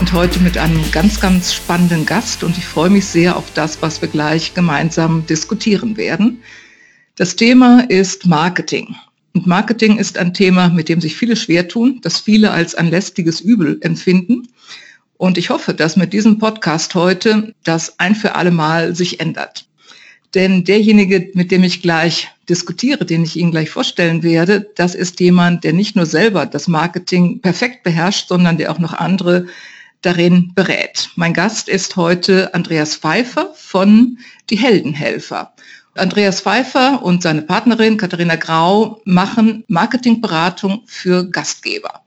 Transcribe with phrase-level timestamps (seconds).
[0.00, 3.82] und heute mit einem ganz, ganz spannenden Gast und ich freue mich sehr auf das,
[3.82, 6.42] was wir gleich gemeinsam diskutieren werden.
[7.16, 8.94] Das Thema ist Marketing.
[9.34, 12.90] Und Marketing ist ein Thema, mit dem sich viele schwer tun, das viele als ein
[12.90, 14.48] lästiges Übel empfinden.
[15.16, 19.66] Und ich hoffe, dass mit diesem Podcast heute das ein für alle Mal sich ändert.
[20.34, 25.20] Denn derjenige, mit dem ich gleich diskutiere, den ich Ihnen gleich vorstellen werde, das ist
[25.20, 29.46] jemand, der nicht nur selber das Marketing perfekt beherrscht, sondern der auch noch andere
[30.02, 31.10] darin berät.
[31.16, 34.18] Mein Gast ist heute Andreas Pfeiffer von
[34.50, 35.52] Die Heldenhelfer.
[35.94, 42.02] Andreas Pfeiffer und seine Partnerin Katharina Grau machen Marketingberatung für Gastgeber.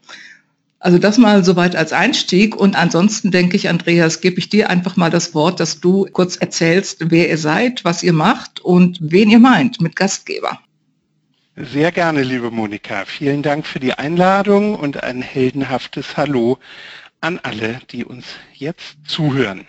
[0.79, 2.55] Also das mal soweit als Einstieg.
[2.55, 6.35] Und ansonsten denke ich, Andreas, gebe ich dir einfach mal das Wort, dass du kurz
[6.35, 10.59] erzählst, wer ihr seid, was ihr macht und wen ihr meint mit Gastgeber.
[11.55, 13.05] Sehr gerne, liebe Monika.
[13.05, 16.59] Vielen Dank für die Einladung und ein heldenhaftes Hallo
[17.21, 19.67] an alle, die uns jetzt zuhören.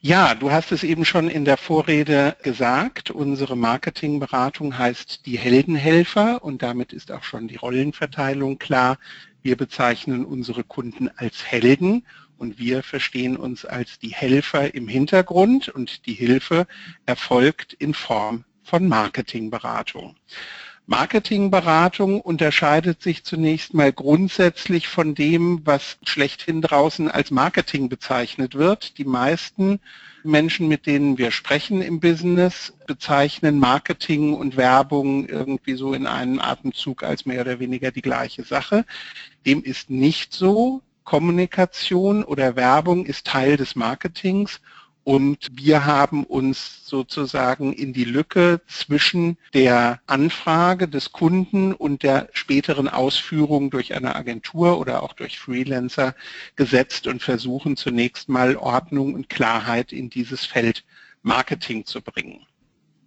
[0.00, 3.12] Ja, du hast es eben schon in der Vorrede gesagt.
[3.12, 8.98] Unsere Marketingberatung heißt die Heldenhelfer und damit ist auch schon die Rollenverteilung klar.
[9.42, 12.04] Wir bezeichnen unsere Kunden als Helden
[12.36, 16.66] und wir verstehen uns als die Helfer im Hintergrund und die Hilfe
[17.06, 20.16] erfolgt in Form von Marketingberatung.
[20.92, 28.98] Marketingberatung unterscheidet sich zunächst mal grundsätzlich von dem, was schlechthin draußen als Marketing bezeichnet wird.
[28.98, 29.80] Die meisten
[30.22, 36.38] Menschen, mit denen wir sprechen im Business, bezeichnen Marketing und Werbung irgendwie so in einem
[36.38, 38.84] Atemzug als mehr oder weniger die gleiche Sache.
[39.46, 40.82] Dem ist nicht so.
[41.04, 44.60] Kommunikation oder Werbung ist Teil des Marketings
[45.04, 52.28] und wir haben uns sozusagen in die Lücke zwischen der Anfrage des Kunden und der
[52.32, 56.14] späteren Ausführung durch eine Agentur oder auch durch Freelancer
[56.54, 60.84] gesetzt und versuchen zunächst mal Ordnung und Klarheit in dieses Feld
[61.22, 62.46] Marketing zu bringen.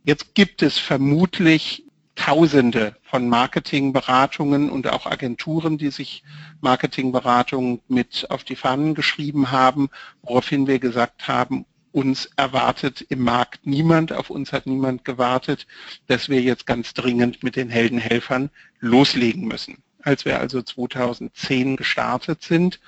[0.03, 1.83] Jetzt gibt es vermutlich
[2.15, 6.23] Tausende von Marketingberatungen und auch Agenturen, die sich
[6.61, 9.89] Marketingberatungen mit auf die Fahnen geschrieben haben,
[10.21, 15.65] woraufhin wir gesagt haben, uns erwartet im Markt niemand, auf uns hat niemand gewartet,
[16.07, 18.49] dass wir jetzt ganz dringend mit den Heldenhelfern
[18.81, 19.77] loslegen müssen.
[20.01, 22.81] Als wir also 2010 gestartet sind,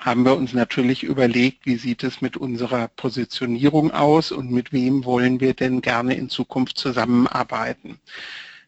[0.00, 5.04] haben wir uns natürlich überlegt, wie sieht es mit unserer Positionierung aus und mit wem
[5.04, 8.00] wollen wir denn gerne in Zukunft zusammenarbeiten.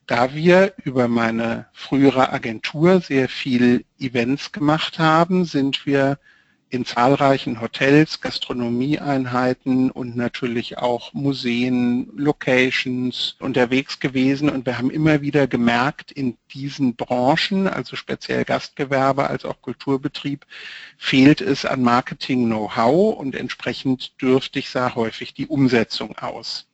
[0.07, 6.19] Da wir über meine frühere Agentur sehr viel Events gemacht haben, sind wir
[6.71, 14.49] in zahlreichen Hotels, Gastronomieeinheiten und natürlich auch Museen, Locations unterwegs gewesen.
[14.49, 20.47] Und wir haben immer wieder gemerkt, in diesen Branchen, also speziell Gastgewerbe als auch Kulturbetrieb,
[20.97, 26.69] fehlt es an Marketing-Know-how und entsprechend dürftig sah häufig die Umsetzung aus.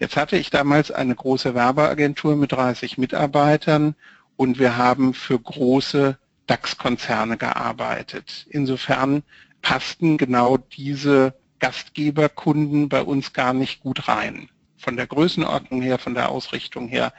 [0.00, 3.94] Jetzt hatte ich damals eine große Werbeagentur mit 30 Mitarbeitern
[4.36, 8.46] und wir haben für große DAX-Konzerne gearbeitet.
[8.50, 9.22] Insofern
[9.62, 14.48] passten genau diese Gastgeberkunden bei uns gar nicht gut rein.
[14.76, 17.12] Von der Größenordnung her, von der Ausrichtung her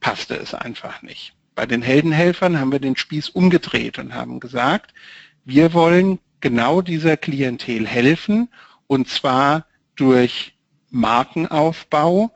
[0.00, 1.34] passte es einfach nicht.
[1.54, 4.92] Bei den Heldenhelfern haben wir den Spieß umgedreht und haben gesagt,
[5.44, 8.48] wir wollen genau dieser Klientel helfen
[8.88, 10.54] und zwar durch
[10.90, 12.32] Markenaufbau,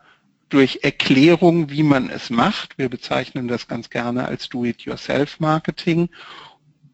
[0.48, 2.78] durch Erklärung, wie man es macht.
[2.78, 6.08] Wir bezeichnen das ganz gerne als Do-it-yourself-Marketing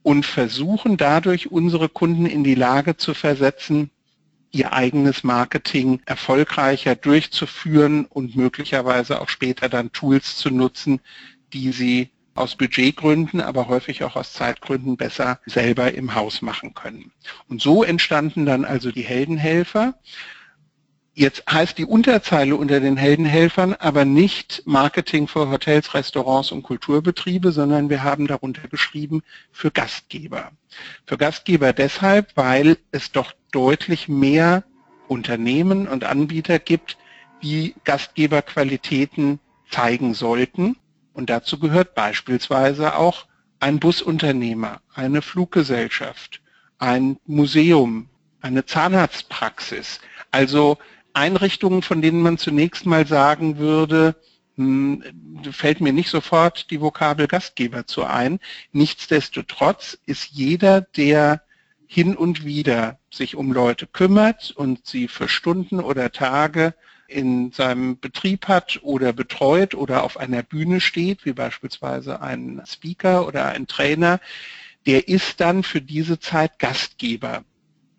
[0.04, 3.90] und versuchen dadurch unsere Kunden in die Lage zu versetzen,
[4.52, 11.00] ihr eigenes Marketing erfolgreicher durchzuführen und möglicherweise auch später dann Tools zu nutzen,
[11.54, 17.10] die sie aus Budgetgründen, aber häufig auch aus Zeitgründen besser selber im Haus machen können.
[17.48, 19.94] Und so entstanden dann also die Heldenhelfer.
[21.16, 27.52] Jetzt heißt die Unterzeile unter den Heldenhelfern aber nicht Marketing für Hotels, Restaurants und Kulturbetriebe,
[27.52, 29.22] sondern wir haben darunter geschrieben
[29.52, 30.50] für Gastgeber.
[31.06, 34.64] Für Gastgeber deshalb, weil es doch deutlich mehr
[35.06, 36.98] Unternehmen und Anbieter gibt,
[37.44, 39.38] die Gastgeberqualitäten
[39.70, 40.76] zeigen sollten.
[41.12, 43.26] Und dazu gehört beispielsweise auch
[43.60, 46.40] ein Busunternehmer, eine Fluggesellschaft,
[46.78, 48.08] ein Museum,
[48.40, 50.00] eine Zahnarztpraxis.
[50.32, 50.78] Also
[51.14, 54.16] Einrichtungen, von denen man zunächst mal sagen würde,
[54.56, 55.02] hm,
[55.50, 58.38] fällt mir nicht sofort die Vokabel Gastgeber zu ein.
[58.72, 61.42] Nichtsdestotrotz ist jeder, der
[61.86, 66.74] hin und wieder sich um Leute kümmert und sie für Stunden oder Tage
[67.06, 73.26] in seinem Betrieb hat oder betreut oder auf einer Bühne steht, wie beispielsweise ein Speaker
[73.26, 74.20] oder ein Trainer,
[74.86, 77.44] der ist dann für diese Zeit Gastgeber.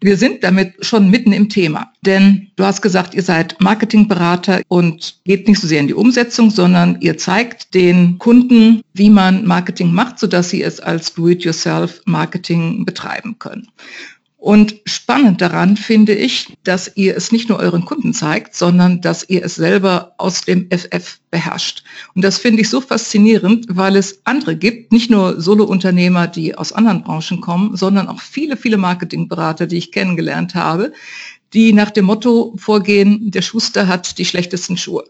[0.06, 5.18] Wir sind damit schon mitten im Thema, denn du hast gesagt, ihr seid Marketingberater und
[5.26, 9.92] geht nicht so sehr in die Umsetzung, sondern ihr zeigt den Kunden, wie man Marketing
[9.92, 13.70] macht, sodass sie es als Do-it-yourself-Marketing betreiben können.
[14.46, 19.28] Und spannend daran finde ich, dass ihr es nicht nur euren Kunden zeigt, sondern dass
[19.28, 21.84] ihr es selber aus dem FF beherrscht.
[22.14, 26.74] Und das finde ich so faszinierend, weil es andere gibt, nicht nur Solo-Unternehmer, die aus
[26.74, 30.94] anderen Branchen kommen, sondern auch viele, viele Marketingberater, die ich kennengelernt habe,
[31.54, 35.06] die nach dem Motto vorgehen, der Schuster hat die schlechtesten Schuhe.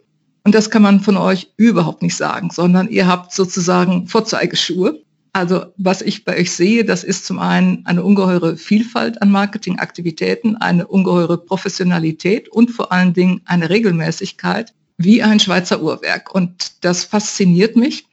[0.46, 5.02] Und das kann man von euch überhaupt nicht sagen, sondern ihr habt sozusagen Vorzeigeschuhe.
[5.36, 10.56] Also was ich bei euch sehe, das ist zum einen eine ungeheure Vielfalt an Marketingaktivitäten,
[10.56, 16.34] eine ungeheure Professionalität und vor allen Dingen eine Regelmäßigkeit wie ein Schweizer Uhrwerk.
[16.34, 18.06] Und das fasziniert mich.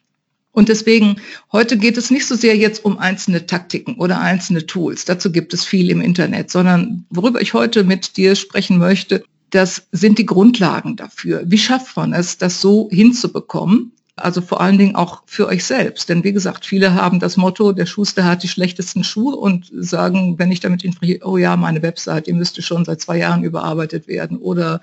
[0.50, 1.20] Und deswegen,
[1.52, 5.04] heute geht es nicht so sehr jetzt um einzelne Taktiken oder einzelne Tools.
[5.04, 9.86] Dazu gibt es viel im Internet, sondern worüber ich heute mit dir sprechen möchte, das
[9.92, 11.44] sind die Grundlagen dafür.
[11.46, 16.08] Wie schafft man es, das so hinzubekommen, also vor allen Dingen auch für euch selbst.
[16.08, 20.38] Denn wie gesagt, viele haben das Motto, der Schuster hat die schlechtesten Schuhe und sagen,
[20.38, 24.08] wenn ich damit spreche, oh ja, meine Website, die müsste schon seit zwei Jahren überarbeitet
[24.08, 24.80] werden oder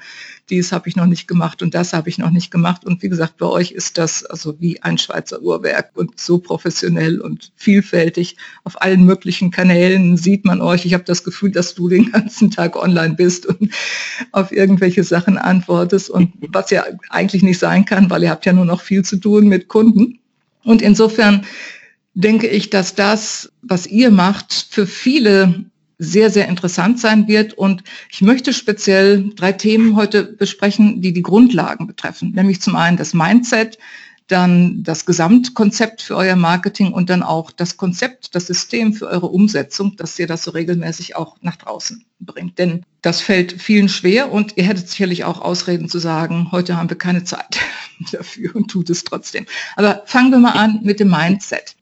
[0.50, 2.86] dies habe ich noch nicht gemacht und das habe ich noch nicht gemacht.
[2.86, 7.22] Und wie gesagt, bei euch ist das also wie ein Schweizer Uhrwerk und so professionell
[7.22, 8.38] und vielfältig.
[8.64, 10.86] Auf allen möglichen Kanälen sieht man euch.
[10.86, 13.72] Ich habe das Gefühl, dass du den ganzen Tag online bist und
[14.32, 18.54] auf irgendwelche Sachen antwortest und was ja eigentlich nicht sein kann, weil ihr habt ja
[18.54, 20.20] nur noch viel zu tun mit Kunden.
[20.64, 21.46] Und insofern
[22.14, 25.66] denke ich, dass das, was ihr macht, für viele
[26.00, 27.54] sehr, sehr interessant sein wird.
[27.54, 32.32] Und ich möchte speziell drei Themen heute besprechen, die die Grundlagen betreffen.
[32.32, 33.78] Nämlich zum einen das Mindset,
[34.32, 39.28] dann das Gesamtkonzept für euer Marketing und dann auch das Konzept, das System für eure
[39.28, 42.60] Umsetzung, dass ihr das so regelmäßig auch nach draußen bringt.
[42.60, 46.90] Denn das fällt vielen schwer und ihr hättet sicherlich auch Ausreden zu sagen, heute haben
[46.90, 47.58] wir keine Zeit
[48.12, 49.48] dafür und tut es trotzdem.
[49.76, 51.76] Aber fangen wir mal an mit dem Mindset.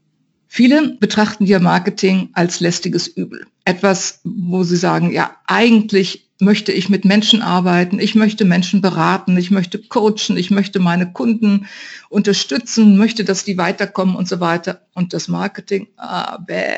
[0.47, 3.45] Viele betrachten ja Marketing als lästiges Übel.
[3.65, 9.37] Etwas, wo sie sagen, ja, eigentlich möchte ich mit Menschen arbeiten, ich möchte Menschen beraten,
[9.37, 11.67] ich möchte coachen, ich möchte meine Kunden
[12.09, 14.81] unterstützen, möchte, dass die weiterkommen und so weiter.
[14.93, 16.77] Und das Marketing, ah, bäh,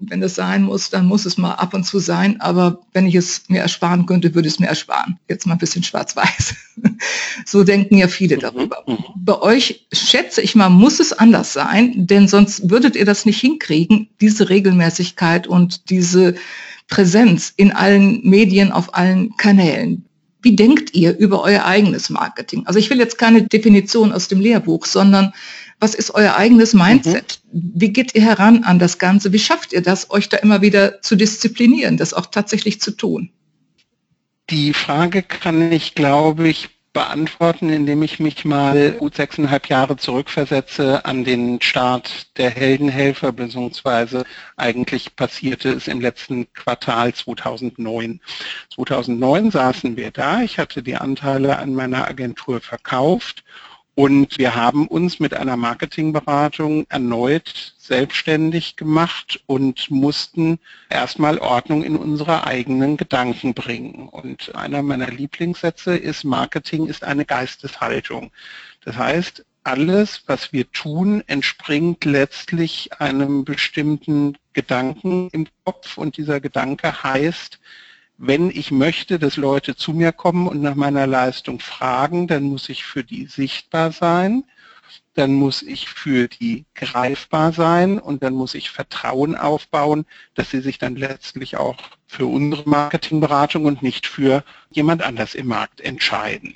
[0.00, 2.40] wenn das sein muss, dann muss es mal ab und zu sein.
[2.40, 5.18] Aber wenn ich es mir ersparen könnte, würde ich es mir ersparen.
[5.28, 6.54] Jetzt mal ein bisschen schwarz-weiß.
[7.46, 8.84] so denken ja viele mhm, darüber.
[8.86, 8.98] Mhm.
[9.16, 13.40] Bei euch schätze ich mal, muss es anders sein, denn sonst würdet ihr das nicht
[13.40, 16.34] hinkriegen, diese Regelmäßigkeit und diese
[16.88, 20.04] Präsenz in allen Medien, auf allen Kanälen.
[20.42, 22.66] Wie denkt ihr über euer eigenes Marketing?
[22.66, 25.32] Also ich will jetzt keine Definition aus dem Lehrbuch, sondern
[25.80, 27.40] was ist euer eigenes Mindset?
[27.52, 27.72] Mhm.
[27.76, 29.32] Wie geht ihr heran an das Ganze?
[29.32, 33.30] Wie schafft ihr das, euch da immer wieder zu disziplinieren, das auch tatsächlich zu tun?
[34.50, 41.04] Die Frage kann ich, glaube ich, beantworten, indem ich mich mal gut sechseinhalb Jahre zurückversetze
[41.04, 44.24] an den Start der Heldenhelfer, beziehungsweise
[44.56, 48.22] eigentlich passierte es im letzten Quartal 2009.
[48.74, 53.44] 2009 saßen wir da, ich hatte die Anteile an meiner Agentur verkauft
[53.96, 60.58] und wir haben uns mit einer Marketingberatung erneut selbstständig gemacht und mussten
[60.90, 64.10] erstmal Ordnung in unsere eigenen Gedanken bringen.
[64.10, 68.32] Und einer meiner Lieblingssätze ist, Marketing ist eine Geisteshaltung.
[68.84, 76.40] Das heißt, alles, was wir tun, entspringt letztlich einem bestimmten Gedanken im Kopf und dieser
[76.40, 77.58] Gedanke heißt,
[78.18, 82.68] wenn ich möchte, dass Leute zu mir kommen und nach meiner Leistung fragen, dann muss
[82.68, 84.44] ich für die sichtbar sein,
[85.14, 90.60] dann muss ich für die greifbar sein und dann muss ich Vertrauen aufbauen, dass sie
[90.60, 96.54] sich dann letztlich auch für unsere Marketingberatung und nicht für jemand anders im Markt entscheiden.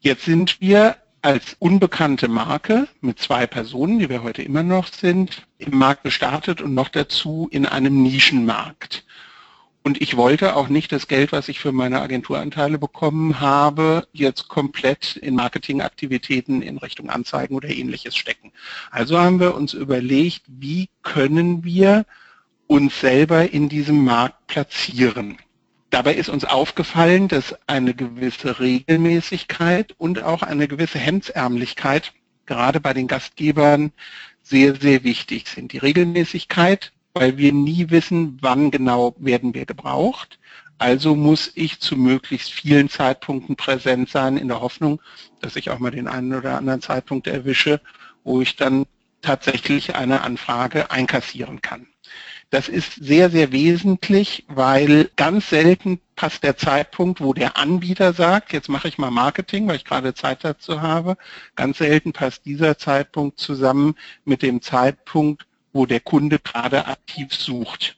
[0.00, 5.46] Jetzt sind wir als unbekannte Marke mit zwei Personen, die wir heute immer noch sind,
[5.58, 9.04] im Markt gestartet und noch dazu in einem Nischenmarkt.
[9.82, 14.48] Und ich wollte auch nicht das Geld, was ich für meine Agenturanteile bekommen habe, jetzt
[14.48, 18.52] komplett in Marketingaktivitäten in Richtung Anzeigen oder ähnliches stecken.
[18.90, 22.04] Also haben wir uns überlegt, wie können wir
[22.66, 25.38] uns selber in diesem Markt platzieren.
[25.88, 32.12] Dabei ist uns aufgefallen, dass eine gewisse Regelmäßigkeit und auch eine gewisse Hemdsärmlichkeit
[32.46, 33.92] gerade bei den Gastgebern
[34.42, 35.72] sehr, sehr wichtig sind.
[35.72, 40.38] Die Regelmäßigkeit, weil wir nie wissen, wann genau werden wir gebraucht.
[40.78, 45.00] Also muss ich zu möglichst vielen Zeitpunkten präsent sein, in der Hoffnung,
[45.40, 47.80] dass ich auch mal den einen oder anderen Zeitpunkt erwische,
[48.24, 48.86] wo ich dann
[49.20, 51.86] tatsächlich eine Anfrage einkassieren kann.
[52.50, 58.52] Das ist sehr, sehr wesentlich, weil ganz selten passt der Zeitpunkt, wo der Anbieter sagt,
[58.52, 61.16] jetzt mache ich mal Marketing, weil ich gerade Zeit dazu habe.
[61.54, 67.96] Ganz selten passt dieser Zeitpunkt zusammen mit dem Zeitpunkt, wo der Kunde gerade aktiv sucht.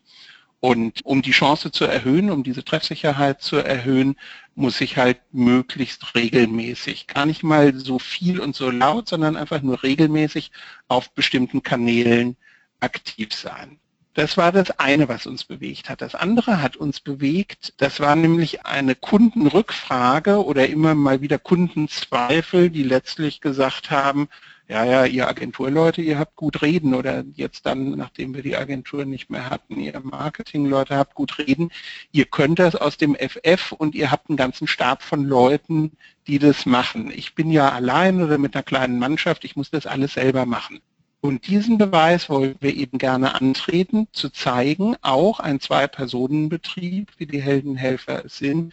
[0.61, 4.15] Und um die Chance zu erhöhen, um diese Treffsicherheit zu erhöhen,
[4.55, 9.61] muss ich halt möglichst regelmäßig, gar nicht mal so viel und so laut, sondern einfach
[9.63, 10.53] nur regelmäßig
[10.87, 12.37] auf bestimmten Kanälen
[12.79, 13.81] aktiv sein.
[14.15, 16.03] Das war das eine, was uns bewegt hat.
[16.03, 22.69] Das andere hat uns bewegt, das war nämlich eine Kundenrückfrage oder immer mal wieder Kundenzweifel,
[22.69, 24.29] die letztlich gesagt haben,
[24.73, 29.05] ja, ja, ihr Agenturleute, ihr habt gut reden oder jetzt dann, nachdem wir die Agentur
[29.05, 31.71] nicht mehr hatten, ihr Marketingleute habt gut reden.
[32.11, 35.93] Ihr könnt das aus dem FF und ihr habt einen ganzen Stab von Leuten,
[36.27, 37.13] die das machen.
[37.15, 40.81] Ich bin ja allein oder mit einer kleinen Mannschaft, ich muss das alles selber machen.
[41.21, 47.43] Und diesen Beweis wollen wir eben gerne antreten, zu zeigen, auch ein Zwei-Personen-Betrieb, wie die
[47.43, 48.73] Heldenhelfer es sind,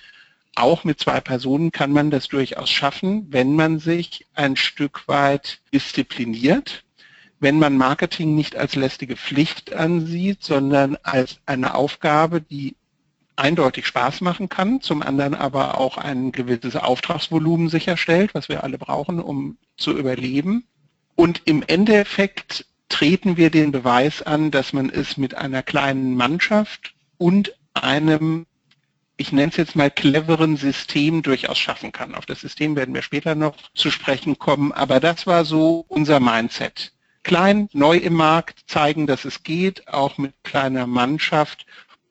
[0.55, 5.61] auch mit zwei Personen kann man das durchaus schaffen, wenn man sich ein Stück weit
[5.73, 6.83] diszipliniert,
[7.39, 12.75] wenn man Marketing nicht als lästige Pflicht ansieht, sondern als eine Aufgabe, die
[13.37, 18.77] eindeutig Spaß machen kann, zum anderen aber auch ein gewisses Auftragsvolumen sicherstellt, was wir alle
[18.77, 20.65] brauchen, um zu überleben.
[21.15, 26.93] Und im Endeffekt treten wir den Beweis an, dass man es mit einer kleinen Mannschaft
[27.17, 28.45] und einem,
[29.19, 32.15] ich nenne es jetzt mal cleveren System durchaus schaffen kann.
[32.15, 36.21] Auf das System werden wir später noch zu sprechen kommen, aber das war so unser
[36.21, 36.93] Mindset.
[37.23, 41.65] Klein, neu im Markt, zeigen, dass es geht, auch mit kleiner Mannschaft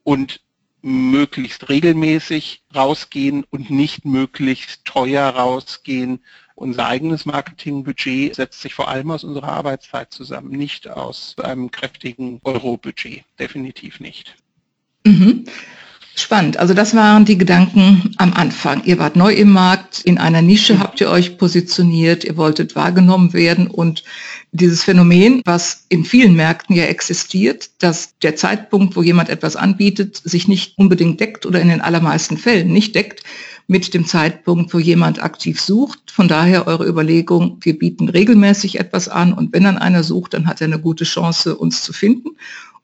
[0.04, 0.42] und
[0.82, 6.20] möglichst regelmäßig rausgehen und nicht möglichst teuer rausgehen,
[6.54, 12.40] unser eigenes Marketingbudget setzt sich vor allem aus unserer Arbeitszeit zusammen, nicht aus einem kräftigen
[12.44, 13.24] Euro-Budget.
[13.38, 14.36] Definitiv nicht.
[15.06, 15.44] Mhm.
[16.18, 16.56] Spannend.
[16.56, 18.82] Also das waren die Gedanken am Anfang.
[18.84, 20.80] Ihr wart neu im Markt, in einer Nische mhm.
[20.80, 24.02] habt ihr euch positioniert, ihr wolltet wahrgenommen werden und
[24.50, 30.16] dieses Phänomen, was in vielen Märkten ja existiert, dass der Zeitpunkt, wo jemand etwas anbietet,
[30.16, 33.22] sich nicht unbedingt deckt oder in den allermeisten Fällen nicht deckt
[33.68, 36.10] mit dem Zeitpunkt, wo jemand aktiv sucht.
[36.10, 40.46] Von daher eure Überlegung, wir bieten regelmäßig etwas an und wenn dann einer sucht, dann
[40.46, 42.30] hat er eine gute Chance, uns zu finden.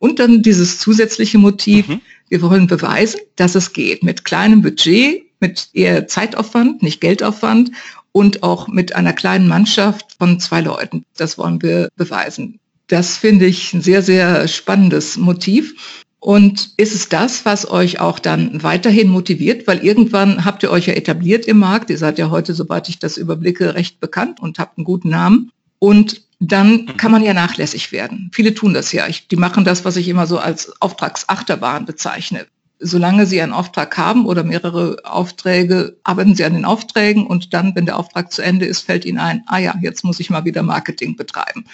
[0.05, 2.03] Und dann dieses zusätzliche Motiv, mhm.
[2.29, 7.71] wir wollen beweisen, dass es geht mit kleinem Budget, mit eher Zeitaufwand, nicht Geldaufwand
[8.13, 11.07] und auch mit einer kleinen Mannschaft von zwei Leuten.
[11.17, 12.61] Das wollen wir beweisen.
[12.89, 16.05] Das finde ich ein sehr, sehr spannendes Motiv.
[16.21, 19.67] Und ist es das, was euch auch dann weiterhin motiviert?
[19.67, 21.89] Weil irgendwann habt ihr euch ja etabliert im Markt.
[21.89, 25.51] Ihr seid ja heute, sobald ich das überblicke, recht bekannt und habt einen guten Namen.
[25.79, 26.21] Und
[26.51, 28.31] dann kann man ja nachlässig werden.
[28.33, 29.07] Viele tun das ja.
[29.07, 32.47] Ich, die machen das, was ich immer so als Auftragsachterbahn bezeichne.
[32.81, 37.75] Solange sie einen Auftrag haben oder mehrere Aufträge, arbeiten sie an den Aufträgen und dann,
[37.75, 40.45] wenn der Auftrag zu Ende ist, fällt ihnen ein, ah ja, jetzt muss ich mal
[40.45, 41.65] wieder Marketing betreiben.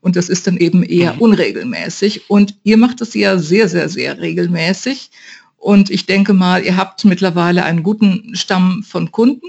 [0.00, 1.20] Und das ist dann eben eher mhm.
[1.20, 2.28] unregelmäßig.
[2.28, 5.10] Und ihr macht es ja sehr, sehr, sehr regelmäßig.
[5.56, 9.46] Und ich denke mal, ihr habt mittlerweile einen guten Stamm von Kunden.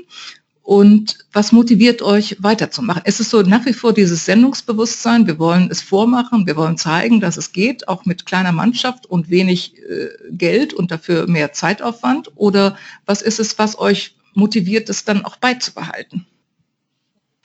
[0.64, 3.02] Und was motiviert euch weiterzumachen?
[3.04, 5.28] Es ist so nach wie vor dieses Sendungsbewusstsein.
[5.28, 9.30] Wir wollen es vormachen, wir wollen zeigen, dass es geht, auch mit kleiner Mannschaft und
[9.30, 12.32] wenig äh, Geld und dafür mehr Zeitaufwand.
[12.36, 16.26] Oder was ist es, was euch motiviert, es dann auch beizubehalten?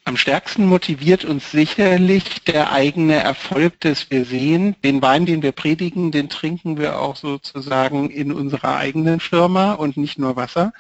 [0.05, 5.53] Am stärksten motiviert uns sicherlich der eigene Erfolg, dass wir sehen, den Wein, den wir
[5.53, 10.73] predigen, den trinken wir auch sozusagen in unserer eigenen Firma und nicht nur Wasser.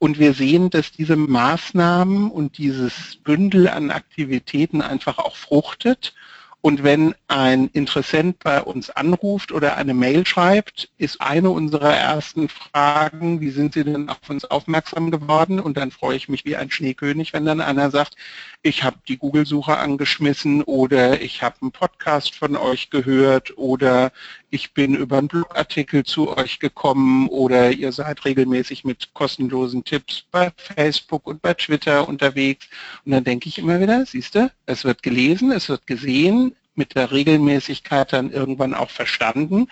[0.00, 6.14] Und wir sehen, dass diese Maßnahmen und dieses Bündel an Aktivitäten einfach auch fruchtet
[6.62, 12.50] und wenn ein Interessent bei uns anruft oder eine Mail schreibt, ist eine unserer ersten
[12.50, 15.58] Fragen, wie sind Sie denn auf uns aufmerksam geworden?
[15.58, 18.16] Und dann freue ich mich wie ein Schneekönig, wenn dann einer sagt,
[18.62, 24.12] ich habe die Google-Suche angeschmissen oder ich habe einen Podcast von euch gehört oder
[24.50, 30.24] ich bin über einen Blogartikel zu euch gekommen oder ihr seid regelmäßig mit kostenlosen Tipps
[30.30, 32.68] bei Facebook und bei Twitter unterwegs.
[33.04, 36.96] Und dann denke ich immer wieder, siehst du, es wird gelesen, es wird gesehen, mit
[36.96, 39.68] der Regelmäßigkeit dann irgendwann auch verstanden.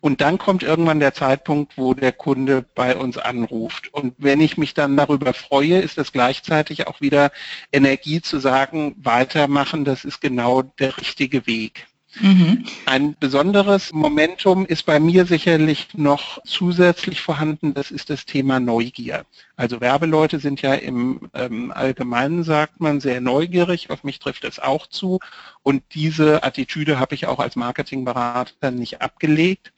[0.00, 3.92] Und dann kommt irgendwann der Zeitpunkt, wo der Kunde bei uns anruft.
[3.92, 7.30] Und wenn ich mich dann darüber freue, ist das gleichzeitig auch wieder
[7.70, 11.86] Energie zu sagen, weitermachen, das ist genau der richtige Weg.
[12.18, 12.64] Mhm.
[12.86, 19.24] Ein besonderes Momentum ist bei mir sicherlich noch zusätzlich vorhanden, das ist das Thema Neugier.
[19.56, 24.58] Also Werbeleute sind ja im ähm, Allgemeinen, sagt man, sehr neugierig, auf mich trifft es
[24.58, 25.20] auch zu
[25.62, 29.72] und diese Attitüde habe ich auch als Marketingberater nicht abgelegt.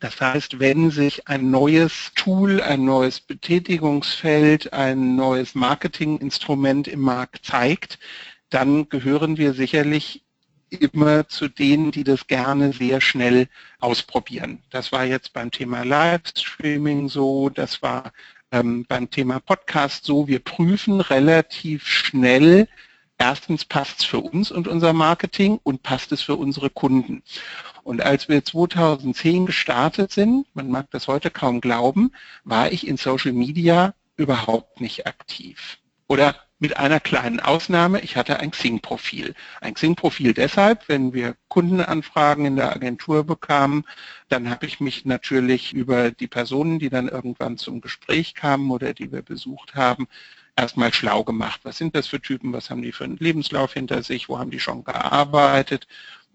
[0.00, 7.46] Das heißt, wenn sich ein neues Tool, ein neues Betätigungsfeld, ein neues Marketinginstrument im Markt
[7.46, 7.98] zeigt,
[8.50, 10.25] dann gehören wir sicherlich
[10.76, 13.48] immer zu denen, die das gerne sehr schnell
[13.80, 14.62] ausprobieren.
[14.70, 18.12] Das war jetzt beim Thema Livestreaming so, das war
[18.52, 20.28] ähm, beim Thema Podcast so.
[20.28, 22.68] Wir prüfen relativ schnell,
[23.18, 27.22] erstens passt es für uns und unser Marketing und passt es für unsere Kunden.
[27.82, 32.12] Und als wir 2010 gestartet sind, man mag das heute kaum glauben,
[32.44, 35.78] war ich in Social Media überhaupt nicht aktiv.
[36.08, 39.34] Oder mit einer kleinen Ausnahme, ich hatte ein Xing-Profil.
[39.60, 43.84] Ein Xing-Profil deshalb, wenn wir Kundenanfragen in der Agentur bekamen,
[44.28, 48.94] dann habe ich mich natürlich über die Personen, die dann irgendwann zum Gespräch kamen oder
[48.94, 50.08] die wir besucht haben,
[50.56, 51.60] erstmal schlau gemacht.
[51.64, 52.52] Was sind das für Typen?
[52.52, 54.28] Was haben die für einen Lebenslauf hinter sich?
[54.28, 55.86] Wo haben die schon gearbeitet?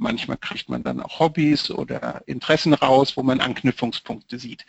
[0.01, 4.65] Manchmal kriegt man dann auch Hobbys oder Interessen raus, wo man Anknüpfungspunkte sieht.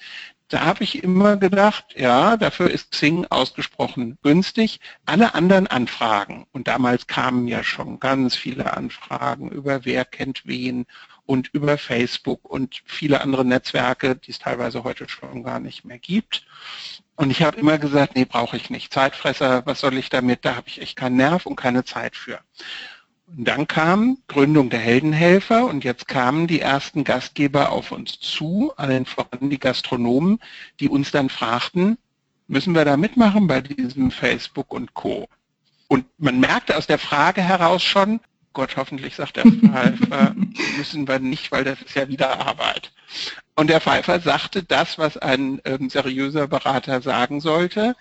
[0.49, 4.79] Da habe ich immer gedacht, ja, dafür ist Xing ausgesprochen günstig.
[5.07, 10.85] Alle anderen Anfragen, und damals kamen ja schon ganz viele Anfragen über wer kennt wen
[11.25, 15.99] und über Facebook und viele andere Netzwerke, die es teilweise heute schon gar nicht mehr
[15.99, 16.45] gibt.
[17.17, 18.93] Und ich habe immer gesagt, nee, brauche ich nicht.
[18.93, 20.45] Zeitfresser, was soll ich damit?
[20.45, 22.41] Da habe ich echt keinen Nerv und keine Zeit für.
[23.37, 28.73] Und dann kam Gründung der Heldenhelfer und jetzt kamen die ersten Gastgeber auf uns zu,
[28.77, 30.39] allen voran die Gastronomen,
[30.81, 31.97] die uns dann fragten,
[32.47, 35.29] müssen wir da mitmachen bei diesem Facebook und Co.
[35.89, 38.21] Und man merkte aus der Frage heraus schon,
[38.53, 40.35] Gott, hoffentlich sagt der Pfeiffer,
[40.77, 42.93] müssen wir nicht, weil das ist ja wieder Arbeit.
[43.57, 47.97] Und der Pfeiffer sagte das, was ein ähm, seriöser Berater sagen sollte.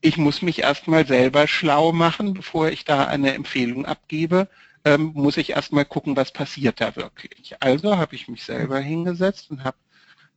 [0.00, 4.48] Ich muss mich erstmal selber schlau machen, bevor ich da eine Empfehlung abgebe
[4.84, 7.54] ähm, muss ich erstmal gucken, was passiert da wirklich.
[7.60, 9.76] Also habe ich mich selber hingesetzt und habe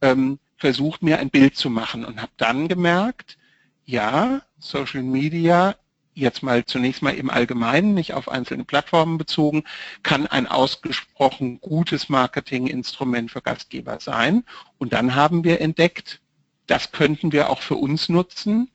[0.01, 3.38] ähm, versucht, mir ein Bild zu machen und habe dann gemerkt,
[3.86, 5.75] ja, Social Media,
[6.13, 9.63] jetzt mal zunächst mal im Allgemeinen, nicht auf einzelne Plattformen bezogen,
[10.03, 14.43] kann ein ausgesprochen gutes Marketinginstrument für Gastgeber sein.
[14.77, 16.21] Und dann haben wir entdeckt,
[16.67, 18.69] das könnten wir auch für uns nutzen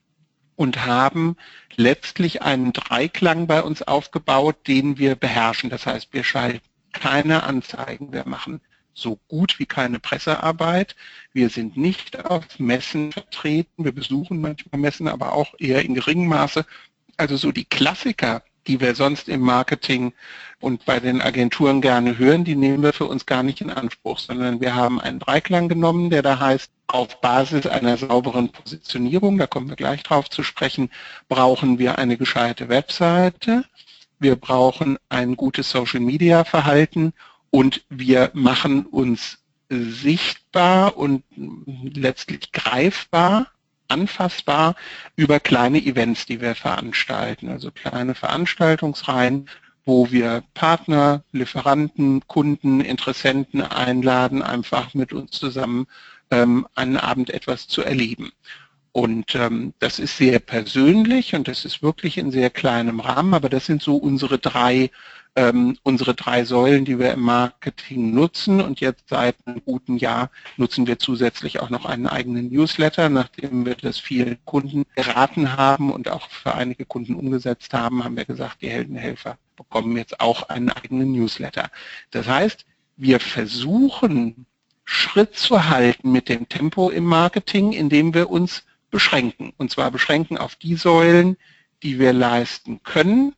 [0.59, 1.37] und haben
[1.77, 5.69] letztlich einen Dreiklang bei uns aufgebaut, den wir beherrschen.
[5.69, 8.59] Das heißt, wir schalten keine Anzeigen, wir machen
[8.93, 10.97] so gut wie keine Pressearbeit.
[11.31, 13.85] Wir sind nicht auf Messen vertreten.
[13.85, 16.65] Wir besuchen manchmal Messen, aber auch eher in geringem Maße.
[17.15, 20.13] Also so die Klassiker, die wir sonst im Marketing
[20.59, 24.19] und bei den Agenturen gerne hören, die nehmen wir für uns gar nicht in Anspruch,
[24.19, 29.47] sondern wir haben einen Dreiklang genommen, der da heißt, auf Basis einer sauberen Positionierung, da
[29.47, 30.89] kommen wir gleich drauf zu sprechen,
[31.27, 33.63] brauchen wir eine gescheite Webseite,
[34.19, 37.13] wir brauchen ein gutes Social-Media-Verhalten
[37.51, 39.37] und wir machen uns
[39.69, 43.47] sichtbar und letztlich greifbar,
[43.89, 44.75] anfassbar
[45.15, 49.49] über kleine Events, die wir veranstalten, also kleine Veranstaltungsreihen,
[49.85, 55.87] wo wir Partner, Lieferanten, Kunden, Interessenten einladen, einfach mit uns zusammen
[56.31, 58.31] ähm, einen Abend etwas zu erleben.
[58.91, 63.49] Und ähm, das ist sehr persönlich und das ist wirklich in sehr kleinem Rahmen, aber
[63.49, 64.89] das sind so unsere drei,
[65.35, 68.61] ähm, unsere drei Säulen, die wir im Marketing nutzen.
[68.61, 73.09] Und jetzt seit einem guten Jahr nutzen wir zusätzlich auch noch einen eigenen Newsletter.
[73.09, 78.17] Nachdem wir das vielen Kunden geraten haben und auch für einige Kunden umgesetzt haben, haben
[78.17, 81.69] wir gesagt, die Heldenhelfer bekommen jetzt auch einen eigenen Newsletter.
[82.11, 82.65] Das heißt,
[82.97, 84.45] wir versuchen
[84.83, 89.53] Schritt zu halten mit dem Tempo im Marketing, indem wir uns beschränken.
[89.57, 91.37] Und zwar beschränken auf die Säulen,
[91.83, 93.33] die wir leisten können,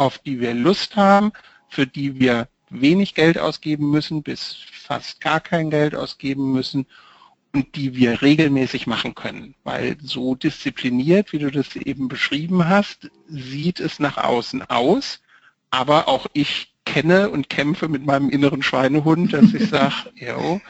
[0.00, 1.30] auf die wir Lust haben,
[1.68, 6.86] für die wir wenig Geld ausgeben müssen, bis fast gar kein Geld ausgeben müssen
[7.52, 9.54] und die wir regelmäßig machen können.
[9.62, 15.20] Weil so diszipliniert, wie du das eben beschrieben hast, sieht es nach außen aus.
[15.70, 20.62] Aber auch ich kenne und kämpfe mit meinem inneren Schweinehund, dass ich sage,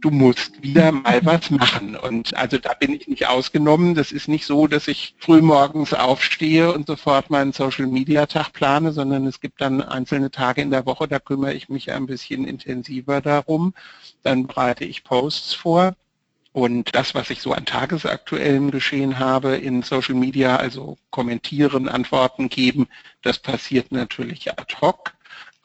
[0.00, 1.96] du musst wieder mal was machen.
[1.96, 3.94] Und also da bin ich nicht ausgenommen.
[3.94, 8.52] Das ist nicht so, dass ich früh morgens aufstehe und sofort meinen Social Media Tag
[8.52, 12.06] plane, sondern es gibt dann einzelne Tage in der Woche, da kümmere ich mich ein
[12.06, 13.74] bisschen intensiver darum.
[14.22, 15.94] Dann bereite ich Posts vor.
[16.52, 22.48] Und das, was ich so an tagesaktuellem Geschehen habe in Social Media, also kommentieren, Antworten
[22.48, 22.88] geben,
[23.22, 25.12] das passiert natürlich ad hoc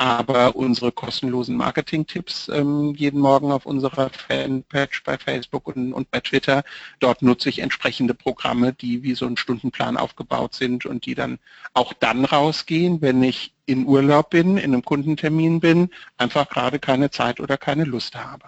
[0.04, 6.20] aber unsere kostenlosen Marketing-Tipps ähm, jeden Morgen auf unserer Fanpage bei Facebook und, und bei
[6.20, 6.66] Twitter.
[7.00, 11.40] Dort nutze ich entsprechende Programme, die wie so ein Stundenplan aufgebaut sind und die dann
[11.74, 17.10] auch dann rausgehen, wenn ich in Urlaub bin, in einem Kundentermin bin, einfach gerade keine
[17.10, 18.48] Zeit oder keine Lust habe.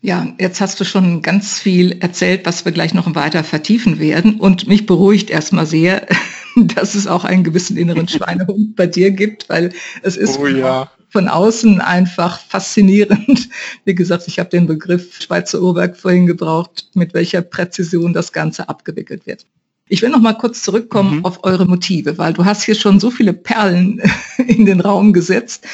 [0.00, 4.38] Ja, jetzt hast du schon ganz viel erzählt, was wir gleich noch weiter vertiefen werden.
[4.38, 6.06] Und mich beruhigt erstmal sehr,
[6.76, 10.90] dass es auch einen gewissen inneren Schweinehund bei dir gibt, weil es ist oh, ja.
[11.08, 13.48] von außen einfach faszinierend.
[13.84, 18.68] Wie gesagt, ich habe den Begriff Schweizer Uhrwerk vorhin gebraucht, mit welcher Präzision das Ganze
[18.68, 19.46] abgewickelt wird.
[19.86, 21.24] Ich will noch mal kurz zurückkommen mhm.
[21.26, 24.00] auf eure Motive, weil du hast hier schon so viele Perlen
[24.38, 25.66] in den Raum gesetzt.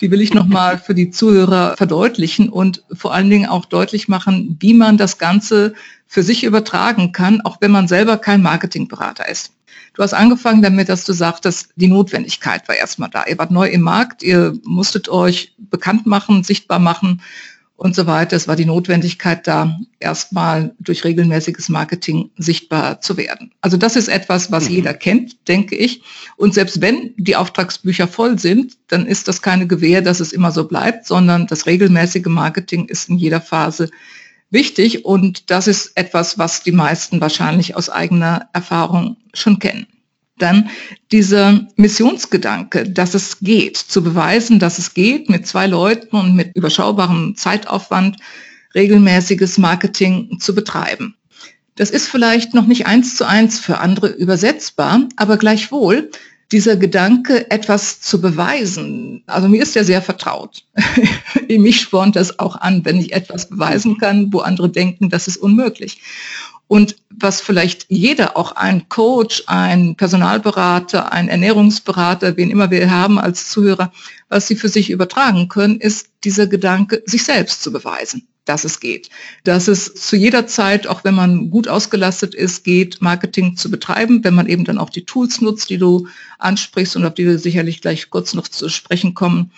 [0.00, 4.08] Die will ich noch mal für die Zuhörer verdeutlichen und vor allen Dingen auch deutlich
[4.08, 5.74] machen, wie man das Ganze
[6.06, 9.52] für sich übertragen kann, auch wenn man selber kein Marketingberater ist.
[9.98, 13.24] Du hast angefangen damit, dass du sagtest, die Notwendigkeit war erstmal da.
[13.26, 17.20] Ihr wart neu im Markt, ihr musstet euch bekannt machen, sichtbar machen
[17.74, 18.36] und so weiter.
[18.36, 23.50] Es war die Notwendigkeit da, erstmal durch regelmäßiges Marketing sichtbar zu werden.
[23.60, 24.76] Also das ist etwas, was mhm.
[24.76, 26.00] jeder kennt, denke ich.
[26.36, 30.52] Und selbst wenn die Auftragsbücher voll sind, dann ist das keine Gewähr, dass es immer
[30.52, 33.90] so bleibt, sondern das regelmäßige Marketing ist in jeder Phase
[34.50, 35.04] wichtig.
[35.04, 39.86] Und das ist etwas, was die meisten wahrscheinlich aus eigener Erfahrung schon kennen
[40.38, 40.70] dann
[41.12, 46.56] dieser Missionsgedanke, dass es geht, zu beweisen, dass es geht, mit zwei Leuten und mit
[46.56, 48.16] überschaubarem Zeitaufwand
[48.74, 51.16] regelmäßiges Marketing zu betreiben.
[51.76, 56.10] Das ist vielleicht noch nicht eins zu eins für andere übersetzbar, aber gleichwohl
[56.50, 60.64] dieser Gedanke, etwas zu beweisen, also mir ist ja sehr vertraut.
[61.48, 65.36] Mich spornt das auch an, wenn ich etwas beweisen kann, wo andere denken, das ist
[65.36, 66.00] unmöglich.
[66.66, 73.18] Und was vielleicht jeder, auch ein Coach, ein Personalberater, ein Ernährungsberater, wen immer wir haben
[73.18, 73.90] als Zuhörer,
[74.28, 78.80] was sie für sich übertragen können, ist dieser Gedanke, sich selbst zu beweisen, dass es
[78.80, 79.10] geht.
[79.44, 84.24] Dass es zu jeder Zeit, auch wenn man gut ausgelastet ist, geht, Marketing zu betreiben,
[84.24, 86.08] wenn man eben dann auch die Tools nutzt, die du
[86.38, 89.52] ansprichst und auf die wir sicherlich gleich kurz noch zu sprechen kommen.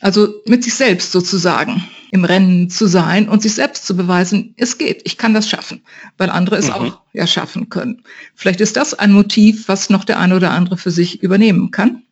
[0.00, 4.76] Also mit sich selbst sozusagen im Rennen zu sein und sich selbst zu beweisen, es
[4.76, 5.82] geht, ich kann das schaffen,
[6.18, 6.72] weil andere es mhm.
[6.72, 8.02] auch ja schaffen können.
[8.34, 12.02] Vielleicht ist das ein Motiv, was noch der eine oder andere für sich übernehmen kann.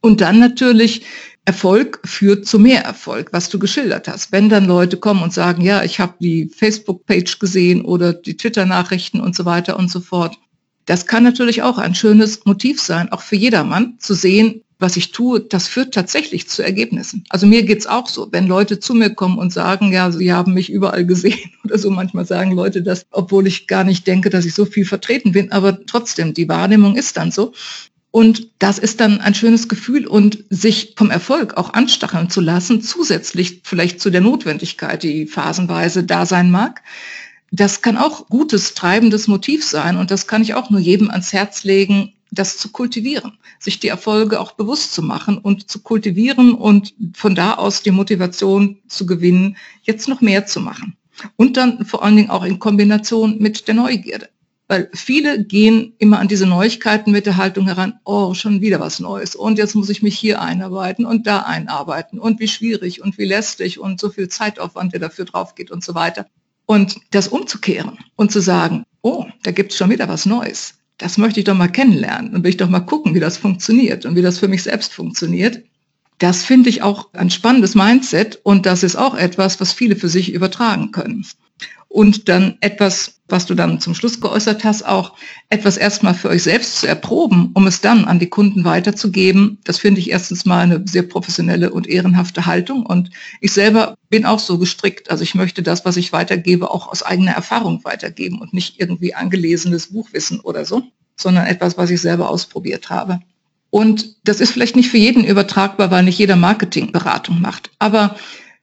[0.00, 1.02] Und dann natürlich
[1.44, 4.30] Erfolg führt zu mehr Erfolg, was du geschildert hast.
[4.30, 9.20] Wenn dann Leute kommen und sagen, ja, ich habe die Facebook-Page gesehen oder die Twitter-Nachrichten
[9.20, 10.36] und so weiter und so fort.
[10.86, 15.12] Das kann natürlich auch ein schönes Motiv sein, auch für jedermann, zu sehen, was ich
[15.12, 17.24] tue, das führt tatsächlich zu Ergebnissen.
[17.28, 20.54] Also mir geht's auch so, wenn Leute zu mir kommen und sagen, ja, sie haben
[20.54, 24.46] mich überall gesehen oder so, manchmal sagen Leute das, obwohl ich gar nicht denke, dass
[24.46, 27.52] ich so viel vertreten bin, aber trotzdem, die Wahrnehmung ist dann so.
[28.10, 32.82] Und das ist dann ein schönes Gefühl und sich vom Erfolg auch anstacheln zu lassen,
[32.82, 36.82] zusätzlich vielleicht zu der Notwendigkeit, die phasenweise da sein mag.
[37.52, 41.32] Das kann auch gutes, treibendes Motiv sein und das kann ich auch nur jedem ans
[41.32, 46.54] Herz legen, das zu kultivieren, sich die Erfolge auch bewusst zu machen und zu kultivieren
[46.54, 50.96] und von da aus die Motivation zu gewinnen, jetzt noch mehr zu machen.
[51.36, 54.28] Und dann vor allen Dingen auch in Kombination mit der Neugierde.
[54.70, 59.00] Weil viele gehen immer an diese Neuigkeiten mit der Haltung heran, oh, schon wieder was
[59.00, 59.34] Neues.
[59.34, 62.20] Und jetzt muss ich mich hier einarbeiten und da einarbeiten.
[62.20, 65.82] Und wie schwierig und wie lästig und so viel Zeitaufwand, der dafür drauf geht und
[65.82, 66.26] so weiter.
[66.66, 71.16] Und das umzukehren und zu sagen, oh, da gibt es schon wieder was Neues das
[71.16, 74.16] möchte ich doch mal kennenlernen und will ich doch mal gucken, wie das funktioniert und
[74.16, 75.64] wie das für mich selbst funktioniert.
[76.18, 80.10] Das finde ich auch ein spannendes Mindset und das ist auch etwas, was viele für
[80.10, 81.24] sich übertragen können
[81.90, 85.16] und dann etwas, was du dann zum Schluss geäußert hast, auch
[85.48, 89.58] etwas erstmal für euch selbst zu erproben, um es dann an die Kunden weiterzugeben.
[89.64, 92.86] Das finde ich erstens mal eine sehr professionelle und ehrenhafte Haltung.
[92.86, 95.10] Und ich selber bin auch so gestrickt.
[95.10, 99.14] Also ich möchte das, was ich weitergebe, auch aus eigener Erfahrung weitergeben und nicht irgendwie
[99.14, 100.84] angelesenes Buchwissen oder so,
[101.16, 103.18] sondern etwas, was ich selber ausprobiert habe.
[103.70, 107.70] Und das ist vielleicht nicht für jeden übertragbar, weil nicht jeder Marketingberatung macht.
[107.80, 108.16] Aber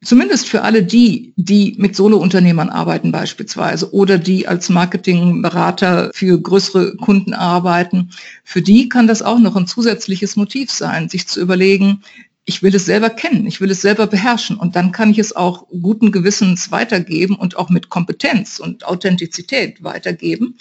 [0.04, 6.96] Zumindest für alle die, die mit Solo-Unternehmern arbeiten beispielsweise oder die als Marketingberater für größere
[6.98, 8.12] Kunden arbeiten.
[8.44, 12.04] Für die kann das auch noch ein zusätzliches Motiv sein, sich zu überlegen,
[12.46, 15.36] ich will es selber kennen, ich will es selber beherrschen und dann kann ich es
[15.36, 20.58] auch guten Gewissens weitergeben und auch mit Kompetenz und Authentizität weitergeben.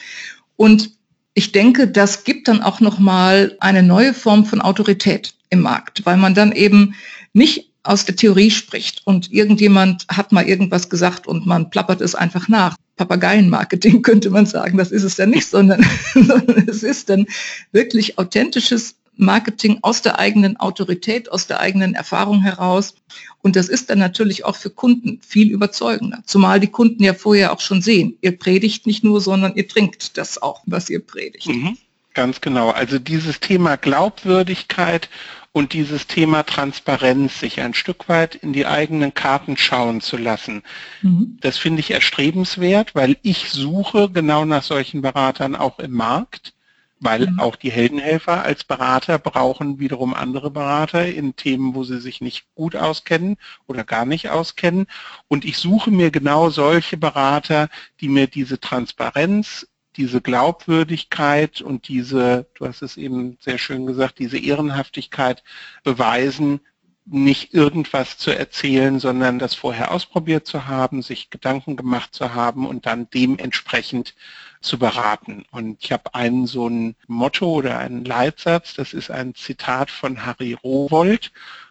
[0.56, 0.90] Und
[1.34, 6.06] ich denke, das gibt dann auch noch mal eine neue Form von Autorität im Markt,
[6.06, 6.94] weil man dann eben
[7.34, 12.14] nicht aus der Theorie spricht und irgendjemand hat mal irgendwas gesagt und man plappert es
[12.14, 12.76] einfach nach.
[12.96, 17.26] Papageienmarketing könnte man sagen, das ist es ja nicht, sondern, sondern es ist dann
[17.72, 22.94] wirklich authentisches Marketing aus der eigenen Autorität, aus der eigenen Erfahrung heraus.
[23.42, 26.22] Und das ist dann natürlich auch für Kunden viel überzeugender.
[26.26, 30.18] Zumal die Kunden ja vorher auch schon sehen, ihr predigt nicht nur, sondern ihr trinkt
[30.18, 31.48] das auch, was ihr predigt.
[31.48, 31.78] Mhm,
[32.14, 32.70] ganz genau.
[32.70, 35.08] Also dieses Thema Glaubwürdigkeit
[35.56, 40.62] und dieses Thema Transparenz, sich ein Stück weit in die eigenen Karten schauen zu lassen.
[41.00, 41.38] Mhm.
[41.40, 46.52] Das finde ich erstrebenswert, weil ich suche genau nach solchen Beratern auch im Markt
[46.98, 47.40] weil mhm.
[47.40, 52.46] auch die Heldenhelfer als Berater brauchen wiederum andere Berater in Themen, wo sie sich nicht
[52.54, 54.86] gut auskennen oder gar nicht auskennen.
[55.28, 57.68] Und ich suche mir genau solche Berater,
[58.00, 64.18] die mir diese Transparenz, diese Glaubwürdigkeit und diese, du hast es eben sehr schön gesagt,
[64.18, 65.42] diese Ehrenhaftigkeit
[65.84, 66.60] beweisen,
[67.08, 72.66] nicht irgendwas zu erzählen, sondern das vorher ausprobiert zu haben, sich Gedanken gemacht zu haben
[72.66, 74.14] und dann dementsprechend
[74.60, 75.44] zu beraten.
[75.52, 80.26] Und ich habe einen so ein Motto oder einen Leitsatz, das ist ein Zitat von
[80.26, 81.30] Harry Rowold.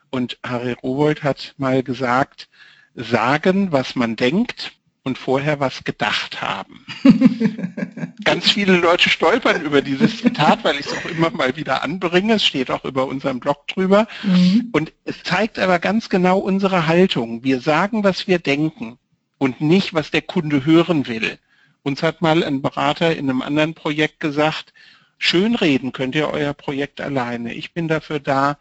[0.09, 2.47] Und Harry Rowold hat mal gesagt,
[2.95, 4.71] sagen, was man denkt
[5.05, 6.83] und vorher was gedacht haben.
[8.23, 12.33] Ganz viele Leute stolpern über dieses Zitat, weil ich es auch immer mal wieder anbringe.
[12.33, 14.07] Es steht auch über unserem Blog drüber.
[14.23, 14.69] Mhm.
[14.71, 17.43] Und es zeigt aber ganz genau unsere Haltung.
[17.43, 18.97] Wir sagen, was wir denken
[19.37, 21.37] und nicht, was der Kunde hören will.
[21.83, 24.73] Uns hat mal ein Berater in einem anderen Projekt gesagt,
[25.19, 27.53] schönreden könnt ihr euer Projekt alleine.
[27.53, 28.57] Ich bin dafür da,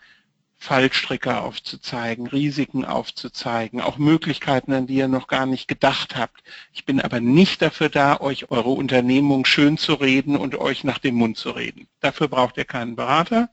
[0.64, 6.42] Fallstricke aufzuzeigen, Risiken aufzuzeigen, auch Möglichkeiten, an die ihr noch gar nicht gedacht habt.
[6.72, 10.98] Ich bin aber nicht dafür da, euch eure Unternehmung schön zu reden und euch nach
[10.98, 11.86] dem Mund zu reden.
[12.00, 13.50] Dafür braucht ihr keinen Berater.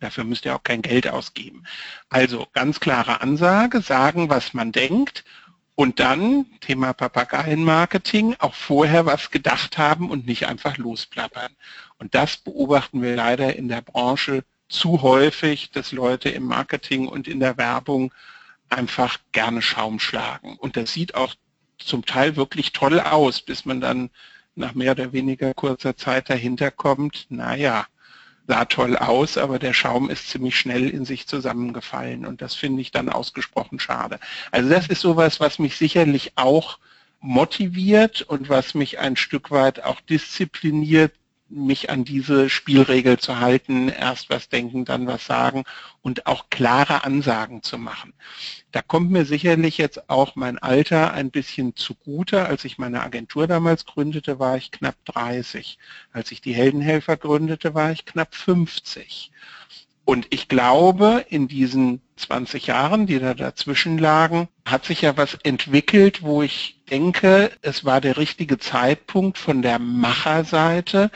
[0.00, 1.64] Dafür müsst ihr auch kein Geld ausgeben.
[2.10, 5.24] Also ganz klare Ansage, sagen, was man denkt
[5.76, 11.52] und dann, Thema Papageienmarketing, auch vorher was gedacht haben und nicht einfach losplappern.
[11.98, 17.28] Und das beobachten wir leider in der Branche zu häufig, dass Leute im Marketing und
[17.28, 18.12] in der Werbung
[18.70, 20.56] einfach gerne Schaum schlagen.
[20.56, 21.34] Und das sieht auch
[21.78, 24.10] zum Teil wirklich toll aus, bis man dann
[24.54, 27.86] nach mehr oder weniger kurzer Zeit dahinter kommt, naja,
[28.46, 32.82] sah toll aus, aber der Schaum ist ziemlich schnell in sich zusammengefallen und das finde
[32.82, 34.20] ich dann ausgesprochen schade.
[34.50, 36.78] Also das ist sowas, was mich sicherlich auch
[37.20, 41.12] motiviert und was mich ein Stück weit auch diszipliniert,
[41.54, 45.64] mich an diese Spielregel zu halten, erst was denken, dann was sagen
[46.02, 48.12] und auch klare Ansagen zu machen.
[48.72, 52.46] Da kommt mir sicherlich jetzt auch mein Alter ein bisschen zugute.
[52.46, 55.78] Als ich meine Agentur damals gründete, war ich knapp 30.
[56.12, 59.30] Als ich die Heldenhelfer gründete, war ich knapp 50.
[60.04, 65.34] Und ich glaube, in diesen 20 Jahren, die da dazwischen lagen, hat sich ja was
[65.42, 71.10] entwickelt, wo ich denke, es war der richtige Zeitpunkt von der Macherseite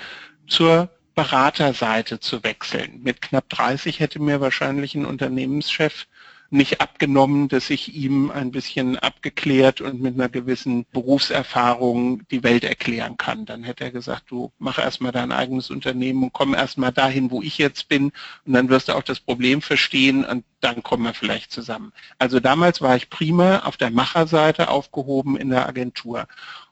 [0.49, 3.01] zur Beraterseite zu wechseln.
[3.03, 6.07] Mit knapp 30 hätte mir wahrscheinlich ein Unternehmenschef
[6.51, 12.65] nicht abgenommen, dass ich ihm ein bisschen abgeklärt und mit einer gewissen Berufserfahrung die Welt
[12.65, 13.45] erklären kann.
[13.45, 17.43] Dann hätte er gesagt, du mach erstmal dein eigenes Unternehmen und komm erstmal dahin, wo
[17.43, 18.13] ich jetzt bin
[18.47, 21.93] und dann wirst du auch das Problem verstehen und dann kommen wir vielleicht zusammen.
[22.19, 26.27] Also damals war ich prima auf der Macherseite aufgehoben in der Agentur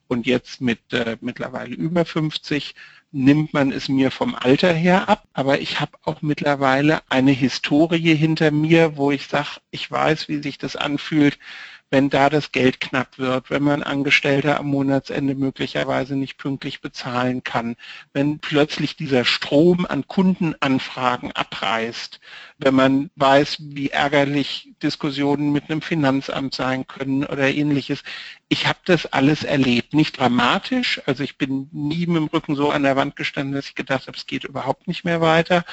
[0.09, 2.75] und jetzt mit äh, mittlerweile über 50
[3.13, 8.15] nimmt man es mir vom Alter her ab, aber ich habe auch mittlerweile eine Historie
[8.15, 11.39] hinter mir, wo ich sage, ich weiß, wie sich das anfühlt,
[11.91, 17.45] wenn da das Geld knapp wird, wenn man Angestellte am Monatsende möglicherweise nicht pünktlich bezahlen
[17.45, 17.77] kann,
[18.13, 22.21] wenn plötzlich dieser Strom an Kundenanfragen abreißt,
[22.59, 28.03] wenn man weiß, wie ärgerlich Diskussionen mit einem Finanzamt sein können oder ähnliches.
[28.49, 32.71] Ich habe das alles erlebt, nicht dramatisch, also ich bin nie mit dem Rücken so
[32.71, 35.65] an der Wand gestanden, dass ich gedacht habe, es geht überhaupt nicht mehr weiter,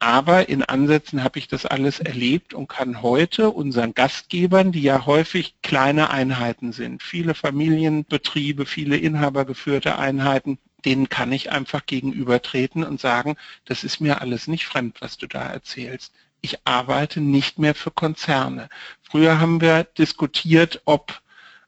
[0.00, 5.04] aber in Ansätzen habe ich das alles erlebt und kann heute unseren Gastgebern, die ja
[5.04, 12.98] häufig kleine Einheiten sind, viele Familienbetriebe, viele inhabergeführte Einheiten, denen kann ich einfach gegenübertreten und
[12.98, 13.36] sagen,
[13.66, 16.14] das ist mir alles nicht fremd, was du da erzählst.
[16.40, 18.70] Ich arbeite nicht mehr für Konzerne.
[19.02, 21.20] Früher haben wir diskutiert, ob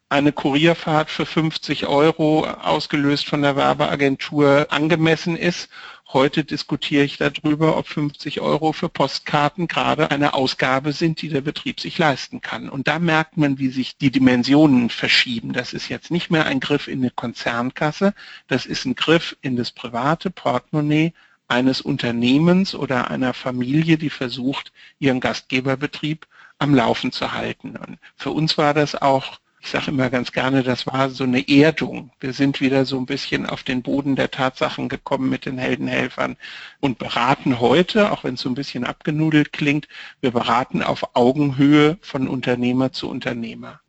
[0.09, 5.69] eine Kurierfahrt für 50 Euro ausgelöst von der Werbeagentur angemessen ist.
[6.13, 11.41] Heute diskutiere ich darüber, ob 50 Euro für Postkarten gerade eine Ausgabe sind, die der
[11.41, 12.69] Betrieb sich leisten kann.
[12.69, 15.53] Und da merkt man, wie sich die Dimensionen verschieben.
[15.53, 18.13] Das ist jetzt nicht mehr ein Griff in eine Konzernkasse,
[18.47, 21.13] das ist ein Griff in das private Portemonnaie
[21.47, 26.27] eines Unternehmens oder einer Familie, die versucht, ihren Gastgeberbetrieb
[26.59, 27.75] am Laufen zu halten.
[27.75, 31.47] Und für uns war das auch, ich sage immer ganz gerne, das war so eine
[31.47, 32.11] Erdung.
[32.19, 36.35] Wir sind wieder so ein bisschen auf den Boden der Tatsachen gekommen mit den Heldenhelfern
[36.81, 39.87] und beraten heute, auch wenn es so ein bisschen abgenudelt klingt,
[40.19, 43.79] wir beraten auf Augenhöhe von Unternehmer zu Unternehmer.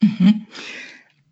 [0.00, 0.46] Mhm.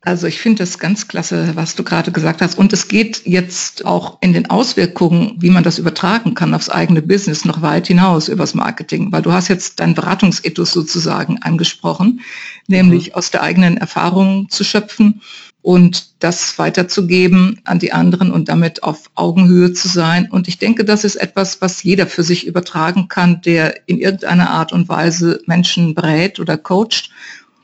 [0.02, 2.56] Also ich finde das ganz klasse, was du gerade gesagt hast.
[2.56, 7.02] Und es geht jetzt auch in den Auswirkungen, wie man das übertragen kann aufs eigene
[7.02, 9.12] Business, noch weit hinaus übers Marketing.
[9.12, 12.20] Weil du hast jetzt dein Beratungsethos sozusagen angesprochen,
[12.66, 13.14] nämlich mhm.
[13.14, 15.20] aus der eigenen Erfahrung zu schöpfen
[15.60, 20.30] und das weiterzugeben an die anderen und damit auf Augenhöhe zu sein.
[20.30, 24.48] Und ich denke, das ist etwas, was jeder für sich übertragen kann, der in irgendeiner
[24.48, 27.10] Art und Weise Menschen berät oder coacht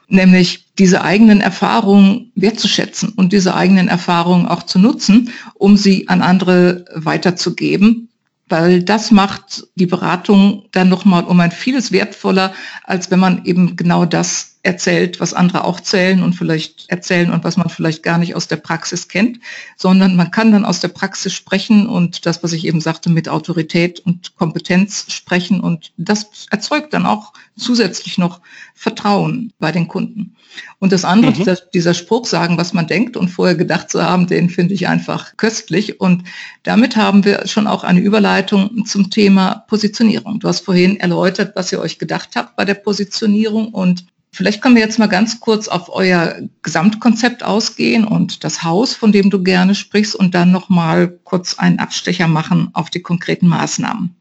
[0.08, 6.22] nämlich diese eigenen Erfahrungen wertzuschätzen und diese eigenen Erfahrungen auch zu nutzen, um sie an
[6.22, 8.08] andere weiterzugeben,
[8.48, 12.52] weil das macht die Beratung dann nochmal um ein vieles wertvoller,
[12.84, 17.44] als wenn man eben genau das erzählt, was andere auch zählen und vielleicht erzählen und
[17.44, 19.38] was man vielleicht gar nicht aus der Praxis kennt,
[19.76, 23.28] sondern man kann dann aus der Praxis sprechen und das, was ich eben sagte, mit
[23.28, 28.40] Autorität und Kompetenz sprechen und das erzeugt dann auch zusätzlich noch
[28.74, 30.35] Vertrauen bei den Kunden.
[30.78, 31.36] Und das andere, mhm.
[31.36, 34.88] dieser, dieser Spruch sagen, was man denkt und vorher gedacht zu haben, den finde ich
[34.88, 36.00] einfach köstlich.
[36.00, 36.24] Und
[36.62, 40.40] damit haben wir schon auch eine Überleitung zum Thema Positionierung.
[40.40, 44.74] Du hast vorhin erläutert, was ihr euch gedacht habt bei der Positionierung und Vielleicht können
[44.74, 49.42] wir jetzt mal ganz kurz auf euer Gesamtkonzept ausgehen und das Haus, von dem du
[49.42, 54.14] gerne sprichst, und dann noch mal kurz einen Abstecher machen auf die konkreten Maßnahmen.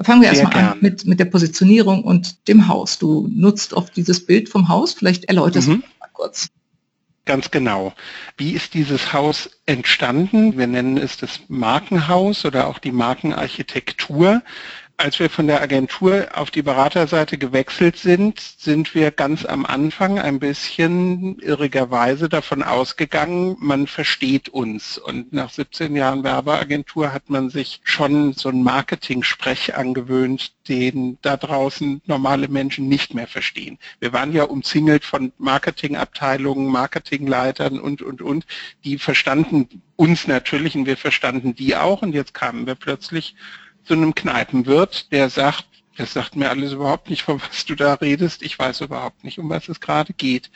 [0.00, 2.98] Fangen wir erstmal an mit, mit der Positionierung und dem Haus.
[2.98, 4.94] Du nutzt oft dieses Bild vom Haus.
[4.94, 5.82] Vielleicht erläuterst mhm.
[5.82, 6.48] du mal kurz.
[7.26, 7.92] Ganz genau.
[8.36, 10.58] Wie ist dieses Haus entstanden?
[10.58, 14.42] Wir nennen es das Markenhaus oder auch die Markenarchitektur
[15.00, 20.18] als wir von der Agentur auf die Beraterseite gewechselt sind, sind wir ganz am Anfang
[20.18, 24.98] ein bisschen irrigerweise davon ausgegangen, man versteht uns.
[24.98, 31.38] Und nach 17 Jahren Werbeagentur hat man sich schon so einen Marketing-Sprech angewöhnt, den da
[31.38, 33.78] draußen normale Menschen nicht mehr verstehen.
[34.00, 38.44] Wir waren ja umzingelt von Marketingabteilungen, Marketingleitern und, und, und.
[38.84, 42.02] Die verstanden uns natürlich und wir verstanden die auch.
[42.02, 43.34] Und jetzt kamen wir plötzlich
[43.90, 47.94] zu einem Kneipenwirt, der sagt, das sagt mir alles überhaupt nicht, von was du da
[47.94, 48.40] redest.
[48.44, 50.52] Ich weiß überhaupt nicht, um was es gerade geht.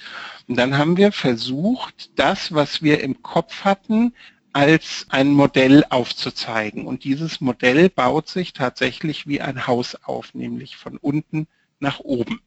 [0.46, 4.14] Und dann haben wir versucht, das, was wir im Kopf hatten,
[4.52, 6.86] als ein Modell aufzuzeigen.
[6.86, 11.48] Und dieses Modell baut sich tatsächlich wie ein Haus auf, nämlich von unten
[11.80, 12.40] nach oben.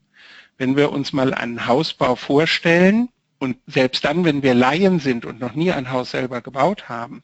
[0.58, 5.40] Wenn wir uns mal einen Hausbau vorstellen, und selbst dann, wenn wir Laien sind und
[5.40, 7.24] noch nie ein Haus selber gebaut haben,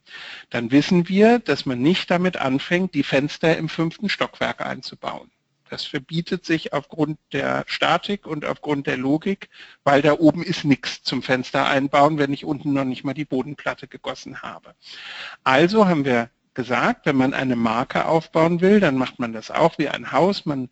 [0.49, 5.31] dann wissen wir, dass man nicht damit anfängt, die Fenster im fünften Stockwerk einzubauen.
[5.69, 9.49] Das verbietet sich aufgrund der Statik und aufgrund der Logik,
[9.83, 13.25] weil da oben ist nichts zum Fenster einbauen, wenn ich unten noch nicht mal die
[13.25, 14.75] Bodenplatte gegossen habe.
[15.43, 19.79] Also haben wir gesagt, wenn man eine Marke aufbauen will, dann macht man das auch
[19.79, 20.45] wie ein Haus.
[20.45, 20.69] Man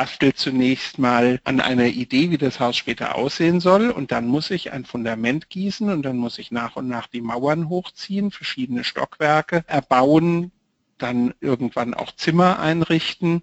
[0.00, 3.90] bastelt zunächst mal an einer Idee, wie das Haus später aussehen soll.
[3.90, 7.20] Und dann muss ich ein Fundament gießen und dann muss ich nach und nach die
[7.20, 10.52] Mauern hochziehen, verschiedene Stockwerke erbauen,
[10.96, 13.42] dann irgendwann auch Zimmer einrichten.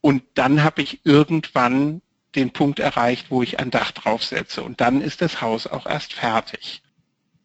[0.00, 2.02] Und dann habe ich irgendwann
[2.36, 4.62] den Punkt erreicht, wo ich ein Dach draufsetze.
[4.62, 6.82] Und dann ist das Haus auch erst fertig.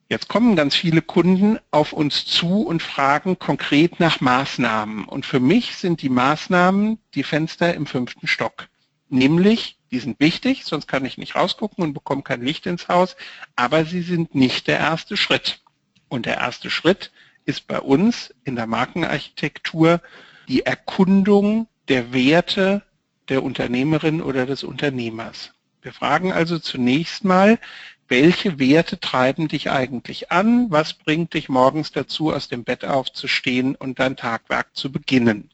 [0.08, 5.06] Jetzt kommen ganz viele Kunden auf uns zu und fragen konkret nach Maßnahmen.
[5.06, 8.68] Und für mich sind die Maßnahmen die Fenster im fünften Stock.
[9.10, 13.16] Nämlich, die sind wichtig, sonst kann ich nicht rausgucken und bekomme kein Licht ins Haus,
[13.56, 15.62] aber sie sind nicht der erste Schritt.
[16.08, 17.12] Und der erste Schritt
[17.46, 20.02] ist bei uns in der Markenarchitektur
[20.48, 22.84] die Erkundung der Werte
[23.30, 25.52] der Unternehmerin oder des Unternehmers.
[25.82, 27.60] Wir fragen also zunächst mal,
[28.08, 30.68] welche Werte treiben dich eigentlich an?
[30.70, 35.50] Was bringt dich morgens dazu, aus dem Bett aufzustehen und dein Tagwerk zu beginnen?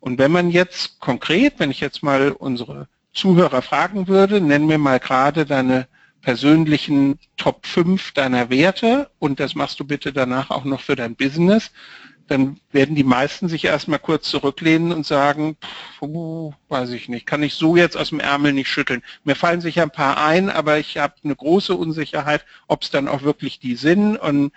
[0.00, 4.78] Und wenn man jetzt konkret, wenn ich jetzt mal unsere Zuhörer fragen würde, nenn mir
[4.78, 5.88] mal gerade deine
[6.20, 11.16] persönlichen Top 5 deiner Werte und das machst du bitte danach auch noch für dein
[11.16, 11.70] Business,
[12.28, 17.26] dann werden die meisten sich erstmal kurz zurücklehnen und sagen, pff, uh, weiß ich nicht,
[17.26, 19.02] kann ich so jetzt aus dem Ärmel nicht schütteln.
[19.24, 23.08] Mir fallen sich ein paar ein, aber ich habe eine große Unsicherheit, ob es dann
[23.08, 24.16] auch wirklich die sind.
[24.16, 24.52] Und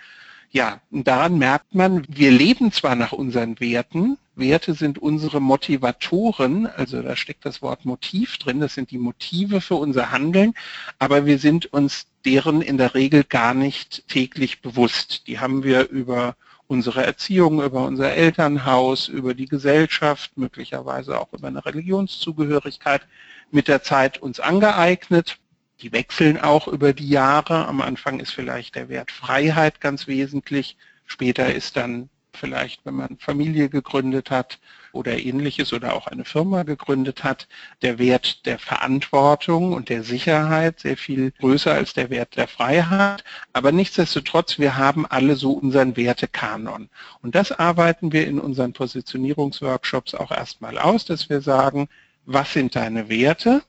[0.50, 6.66] ja, und daran merkt man, wir leben zwar nach unseren Werten, Werte sind unsere Motivatoren,
[6.66, 10.54] also da steckt das Wort Motiv drin, das sind die Motive für unser Handeln,
[10.98, 15.26] aber wir sind uns deren in der Regel gar nicht täglich bewusst.
[15.26, 16.36] Die haben wir über
[16.72, 23.02] unsere Erziehung, über unser Elternhaus, über die Gesellschaft, möglicherweise auch über eine Religionszugehörigkeit
[23.50, 25.36] mit der Zeit uns angeeignet.
[25.82, 27.66] Die wechseln auch über die Jahre.
[27.66, 30.78] Am Anfang ist vielleicht der Wert Freiheit ganz wesentlich.
[31.04, 34.58] Später ist dann vielleicht, wenn man Familie gegründet hat
[34.92, 37.48] oder ähnliches oder auch eine Firma gegründet hat,
[37.82, 43.24] der Wert der Verantwortung und der Sicherheit sehr viel größer als der Wert der Freiheit.
[43.52, 46.88] Aber nichtsdestotrotz, wir haben alle so unseren Wertekanon.
[47.22, 51.88] Und das arbeiten wir in unseren Positionierungsworkshops auch erstmal aus, dass wir sagen,
[52.24, 53.62] was sind deine Werte?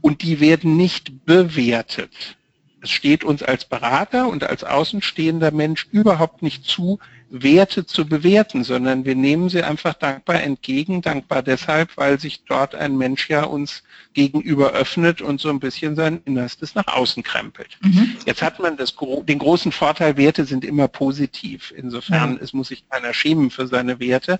[0.00, 2.36] Und die werden nicht bewertet.
[2.82, 8.62] Es steht uns als Berater und als außenstehender Mensch überhaupt nicht zu, Werte zu bewerten,
[8.62, 13.44] sondern wir nehmen sie einfach dankbar entgegen, dankbar deshalb, weil sich dort ein Mensch ja
[13.44, 13.82] uns
[14.14, 17.78] gegenüber öffnet und so ein bisschen sein Innerstes nach außen krempelt.
[17.82, 18.16] Mhm.
[18.24, 21.72] Jetzt hat man das, den großen Vorteil, Werte sind immer positiv.
[21.76, 22.42] Insofern ja.
[22.42, 24.38] es muss sich keiner schämen für seine Werte.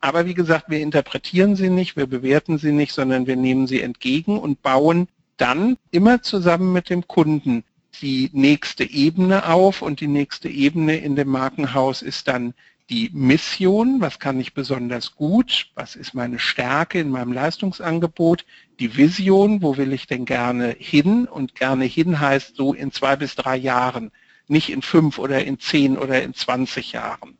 [0.00, 3.80] Aber wie gesagt, wir interpretieren sie nicht, wir bewerten sie nicht, sondern wir nehmen sie
[3.80, 5.08] entgegen und bauen
[5.38, 7.64] dann immer zusammen mit dem Kunden
[8.00, 12.54] die nächste Ebene auf und die nächste Ebene in dem Markenhaus ist dann
[12.88, 18.44] die Mission, was kann ich besonders gut, was ist meine Stärke in meinem Leistungsangebot,
[18.78, 21.26] die Vision, wo will ich denn gerne hin?
[21.26, 24.12] Und gerne hin heißt so in zwei bis drei Jahren,
[24.46, 27.36] nicht in fünf oder in zehn oder in 20 Jahren.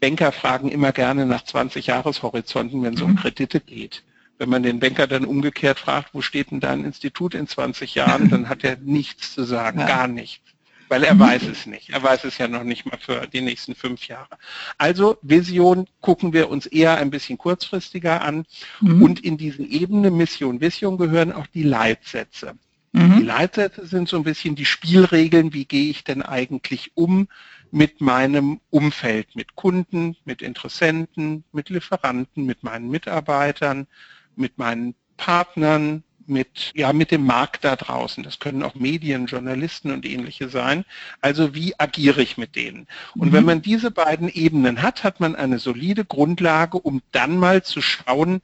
[0.00, 3.16] Banker fragen immer gerne nach 20 Jahreshorizonten, wenn es um mhm.
[3.16, 4.02] Kredite geht
[4.40, 8.30] wenn man den Banker dann umgekehrt fragt, wo steht denn dein Institut in 20 Jahren,
[8.30, 9.86] dann hat er nichts zu sagen, ja.
[9.86, 10.42] gar nichts.
[10.88, 11.90] Weil er weiß es nicht.
[11.90, 14.38] Er weiß es ja noch nicht mal für die nächsten fünf Jahre.
[14.78, 18.46] Also Vision gucken wir uns eher ein bisschen kurzfristiger an.
[18.80, 19.02] Mhm.
[19.02, 22.54] Und in diesen Ebenen Mission, Vision gehören auch die Leitsätze.
[22.92, 23.18] Mhm.
[23.18, 27.28] Die Leitsätze sind so ein bisschen die Spielregeln, wie gehe ich denn eigentlich um
[27.70, 33.86] mit meinem Umfeld, mit Kunden, mit Interessenten, mit Lieferanten, mit meinen Mitarbeitern,
[34.40, 38.22] mit meinen Partnern, mit, ja, mit dem Markt da draußen.
[38.22, 40.84] Das können auch Medien, Journalisten und ähnliche sein.
[41.20, 42.86] Also wie agiere ich mit denen?
[43.16, 43.32] Und mhm.
[43.32, 47.82] wenn man diese beiden Ebenen hat, hat man eine solide Grundlage, um dann mal zu
[47.82, 48.40] schauen,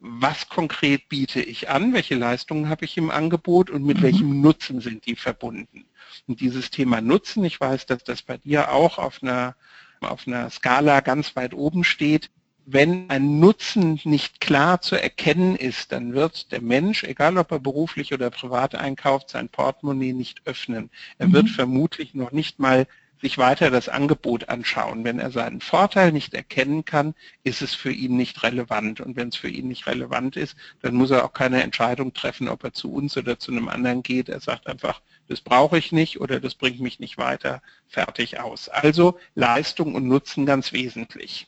[0.00, 4.02] was konkret biete ich an, welche Leistungen habe ich im Angebot und mit mhm.
[4.02, 5.84] welchem Nutzen sind die verbunden.
[6.26, 9.54] Und dieses Thema Nutzen, ich weiß, dass das bei dir auch auf einer,
[10.00, 12.30] auf einer Skala ganz weit oben steht,
[12.72, 17.58] wenn ein Nutzen nicht klar zu erkennen ist, dann wird der Mensch, egal ob er
[17.58, 20.90] beruflich oder privat einkauft, sein Portemonnaie nicht öffnen.
[21.18, 21.32] Er mhm.
[21.32, 22.86] wird vermutlich noch nicht mal
[23.20, 25.04] sich weiter das Angebot anschauen.
[25.04, 27.14] Wenn er seinen Vorteil nicht erkennen kann,
[27.44, 29.00] ist es für ihn nicht relevant.
[29.00, 32.48] Und wenn es für ihn nicht relevant ist, dann muss er auch keine Entscheidung treffen,
[32.48, 34.28] ob er zu uns oder zu einem anderen geht.
[34.28, 38.68] Er sagt einfach, das brauche ich nicht oder das bringt mich nicht weiter, fertig aus.
[38.68, 41.46] Also Leistung und Nutzen ganz wesentlich.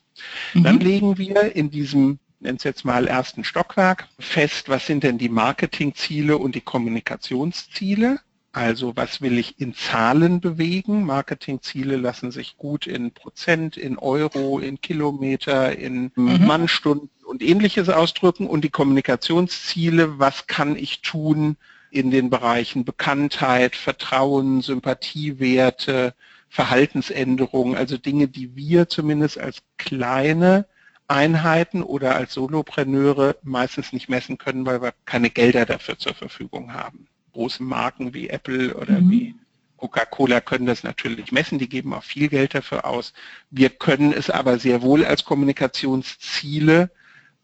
[0.53, 0.63] Mhm.
[0.63, 5.17] Dann legen wir in diesem nennen es jetzt mal ersten Stockwerk, fest, was sind denn
[5.17, 8.19] die Marketingziele und die Kommunikationsziele.
[8.51, 11.05] Also was will ich in Zahlen bewegen?
[11.05, 16.45] Marketingziele lassen sich gut in Prozent, in Euro, in Kilometer, in mhm.
[16.45, 18.45] Mannstunden und ähnliches ausdrücken.
[18.45, 21.57] Und die Kommunikationsziele, was kann ich tun
[21.93, 26.15] in den Bereichen Bekanntheit, Vertrauen, Sympathiewerte,
[26.49, 30.65] Verhaltensänderungen, also Dinge, die wir zumindest als kleine
[31.07, 36.73] Einheiten oder als Solopreneure meistens nicht messen können, weil wir keine Gelder dafür zur Verfügung
[36.73, 37.07] haben.
[37.33, 39.11] Große Marken wie Apple oder mhm.
[39.11, 39.35] wie
[39.77, 43.13] Coca-Cola können das natürlich messen, die geben auch viel Geld dafür aus.
[43.51, 46.89] Wir können es aber sehr wohl als Kommunikationsziele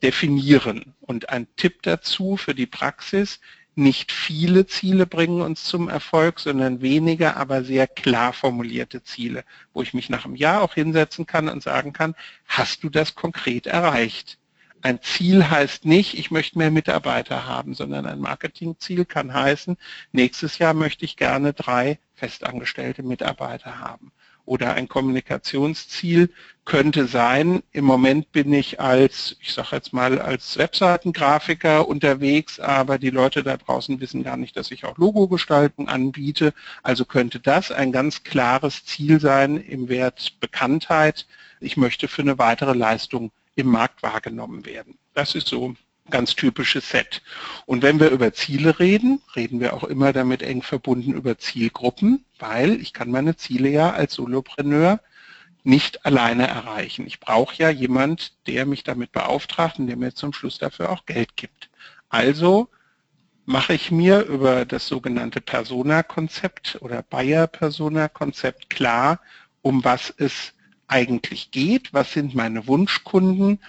[0.01, 0.95] definieren.
[1.01, 3.39] Und ein Tipp dazu für die Praxis,
[3.79, 9.81] nicht viele Ziele bringen uns zum Erfolg, sondern weniger, aber sehr klar formulierte Ziele, wo
[9.81, 12.15] ich mich nach einem Jahr auch hinsetzen kann und sagen kann,
[12.45, 14.39] hast du das konkret erreicht?
[14.81, 19.77] ein Ziel heißt nicht, ich möchte mehr Mitarbeiter haben, sondern ein Marketingziel kann heißen,
[20.11, 24.11] nächstes Jahr möchte ich gerne drei festangestellte Mitarbeiter haben.
[24.49, 26.31] Oder ein Kommunikationsziel
[26.65, 32.97] könnte sein, im Moment bin ich als, ich sage jetzt mal, als Webseitengrafiker unterwegs, aber
[32.97, 36.55] die Leute da draußen wissen gar nicht, dass ich auch Logogestaltung anbiete.
[36.81, 41.27] Also könnte das ein ganz klares Ziel sein im Wert Bekanntheit.
[41.59, 44.97] Ich möchte für eine weitere Leistung im Markt wahrgenommen werden.
[45.13, 45.75] Das ist so
[46.09, 47.21] ganz typisches Set.
[47.65, 52.25] Und wenn wir über Ziele reden, reden wir auch immer damit eng verbunden über Zielgruppen,
[52.37, 54.99] weil ich kann meine Ziele ja als Solopreneur
[55.63, 57.05] nicht alleine erreichen.
[57.05, 61.05] Ich brauche ja jemand, der mich damit beauftragt und der mir zum Schluss dafür auch
[61.05, 61.69] Geld gibt.
[62.09, 62.69] Also
[63.45, 69.21] mache ich mir über das sogenannte Persona-Konzept oder Bayer-Persona-Konzept klar,
[69.61, 70.53] um was es
[70.87, 73.59] eigentlich geht, was sind meine Wunschkunden.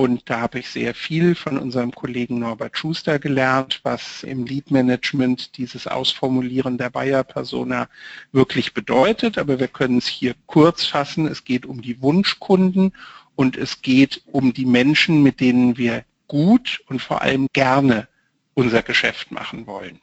[0.00, 4.70] Und da habe ich sehr viel von unserem Kollegen Norbert Schuster gelernt, was im Lead
[4.70, 7.86] Management dieses Ausformulieren der Bayer-Persona
[8.32, 9.36] wirklich bedeutet.
[9.36, 11.26] Aber wir können es hier kurz fassen.
[11.26, 12.94] Es geht um die Wunschkunden
[13.34, 18.08] und es geht um die Menschen, mit denen wir gut und vor allem gerne
[18.54, 20.00] unser Geschäft machen wollen.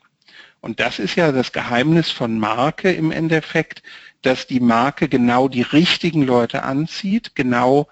[0.61, 3.81] Und das ist ja das Geheimnis von Marke im Endeffekt,
[4.21, 7.87] dass die Marke genau die richtigen Leute anzieht, genau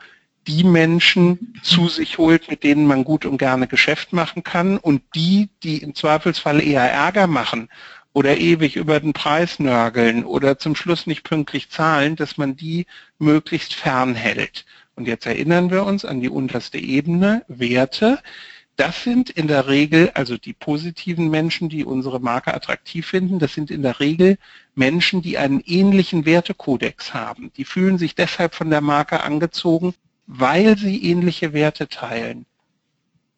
[0.48, 5.02] die Menschen zu sich holt, mit denen man gut und gerne Geschäft machen kann und
[5.16, 7.70] die, die im Zweifelsfall eher Ärger machen
[8.14, 12.86] oder ewig über den Preis nörgeln oder zum Schluss nicht pünktlich zahlen, dass man die
[13.20, 14.66] möglichst fernhält.
[14.96, 18.20] Und jetzt erinnern wir uns an die unterste Ebene, Werte.
[18.78, 23.54] Das sind in der Regel, also die positiven Menschen, die unsere Marke attraktiv finden, das
[23.54, 24.38] sind in der Regel
[24.76, 27.52] Menschen, die einen ähnlichen Wertekodex haben.
[27.58, 29.94] Die fühlen sich deshalb von der Marke angezogen,
[30.28, 32.46] weil sie ähnliche Werte teilen.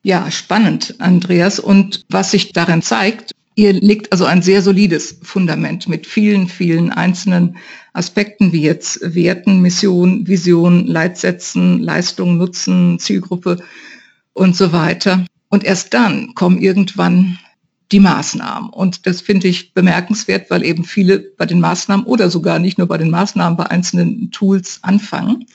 [0.03, 1.59] Ja, spannend, Andreas.
[1.59, 6.91] Und was sich darin zeigt, ihr legt also ein sehr solides Fundament mit vielen, vielen
[6.91, 7.57] einzelnen
[7.93, 13.57] Aspekten wie jetzt Werten, Mission, Vision, Leitsätzen, Leistung, Nutzen, Zielgruppe
[14.33, 15.25] und so weiter.
[15.49, 17.39] Und erst dann kommen irgendwann
[17.91, 18.69] die Maßnahmen.
[18.69, 22.87] Und das finde ich bemerkenswert, weil eben viele bei den Maßnahmen oder sogar nicht nur
[22.87, 25.45] bei den Maßnahmen, bei einzelnen Tools anfangen.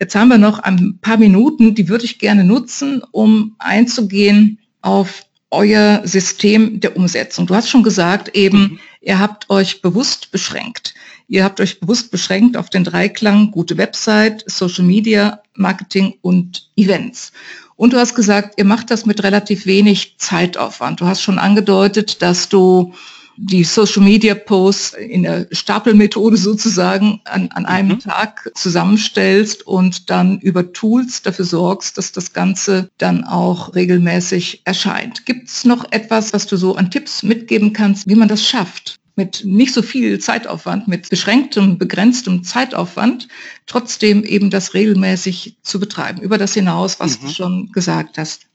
[0.00, 5.24] Jetzt haben wir noch ein paar Minuten, die würde ich gerne nutzen, um einzugehen auf
[5.50, 7.46] euer System der Umsetzung.
[7.46, 8.78] Du hast schon gesagt, eben, mhm.
[9.00, 10.94] ihr habt euch bewusst beschränkt.
[11.28, 17.32] Ihr habt euch bewusst beschränkt auf den Dreiklang gute Website, Social Media, Marketing und Events.
[17.76, 21.00] Und du hast gesagt, ihr macht das mit relativ wenig Zeitaufwand.
[21.00, 22.94] Du hast schon angedeutet, dass du
[23.36, 28.00] die Social Media Posts in der Stapelmethode sozusagen an, an einem mhm.
[28.00, 35.26] Tag zusammenstellst und dann über Tools dafür sorgst, dass das Ganze dann auch regelmäßig erscheint.
[35.26, 39.00] Gibt es noch etwas, was du so an Tipps mitgeben kannst, wie man das schafft?
[39.16, 43.28] Mit nicht so viel Zeitaufwand, mit beschränktem, begrenztem Zeitaufwand,
[43.66, 47.26] trotzdem eben das regelmäßig zu betreiben, über das hinaus, was mhm.
[47.26, 48.46] du schon gesagt hast.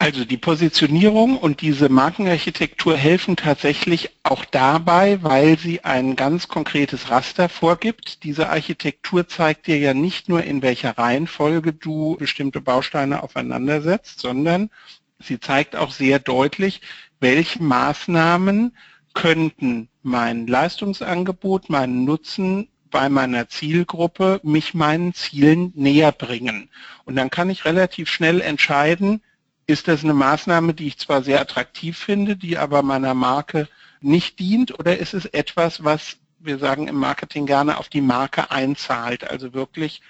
[0.00, 7.10] Also die Positionierung und diese Markenarchitektur helfen tatsächlich auch dabei, weil sie ein ganz konkretes
[7.10, 8.22] Raster vorgibt.
[8.22, 14.70] Diese Architektur zeigt dir ja nicht nur, in welcher Reihenfolge du bestimmte Bausteine aufeinandersetzt, sondern
[15.18, 16.80] sie zeigt auch sehr deutlich,
[17.20, 18.76] welche Maßnahmen
[19.14, 26.70] könnten mein Leistungsangebot, meinen Nutzen bei meiner Zielgruppe mich meinen Zielen näher bringen.
[27.04, 29.22] Und dann kann ich relativ schnell entscheiden,
[29.66, 33.68] ist das eine Maßnahme, die ich zwar sehr attraktiv finde, die aber meiner Marke
[34.00, 38.50] nicht dient, oder ist es etwas, was wir sagen im Marketing gerne auf die Marke
[38.50, 40.00] einzahlt, also wirklich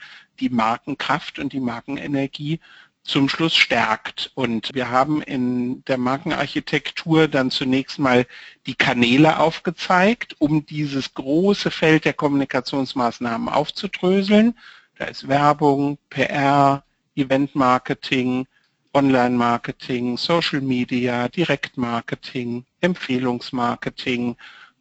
[0.40, 2.60] die Markenkraft und die Markenenergie
[3.08, 4.30] zum Schluss stärkt.
[4.34, 8.26] Und wir haben in der Markenarchitektur dann zunächst mal
[8.66, 14.54] die Kanäle aufgezeigt, um dieses große Feld der Kommunikationsmaßnahmen aufzudröseln.
[14.96, 16.84] Da ist Werbung, PR,
[17.16, 18.46] Eventmarketing,
[18.92, 24.36] Online-Marketing, Social Media, Direktmarketing, Empfehlungsmarketing,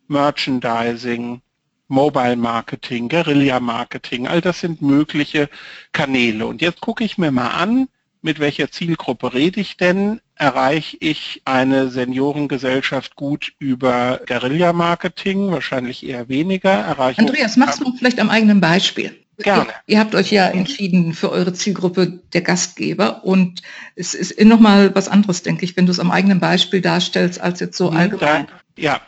[0.07, 1.41] Merchandising,
[1.87, 5.49] Mobile Marketing, Guerilla Marketing, all das sind mögliche
[5.93, 6.45] Kanäle.
[6.45, 7.87] Und jetzt gucke ich mir mal an,
[8.21, 10.21] mit welcher Zielgruppe rede ich denn?
[10.35, 15.51] Erreiche ich eine Seniorengesellschaft gut über Guerilla-Marketing?
[15.51, 16.71] Wahrscheinlich eher weniger.
[16.71, 19.15] Erreiche Andreas, machst du vielleicht am eigenen Beispiel?
[19.39, 19.67] Gerne.
[19.85, 23.61] Ihr habt euch ja entschieden für eure Zielgruppe der Gastgeber und
[23.95, 27.59] es ist nochmal was anderes, denke ich, wenn du es am eigenen Beispiel darstellst, als
[27.59, 28.47] jetzt so allgemein.
[28.75, 29.01] Ja,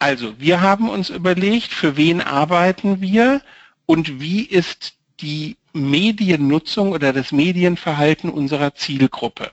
[0.00, 3.42] also wir haben uns überlegt, für wen arbeiten wir
[3.86, 9.50] und wie ist die Mediennutzung oder das Medienverhalten unserer Zielgruppe.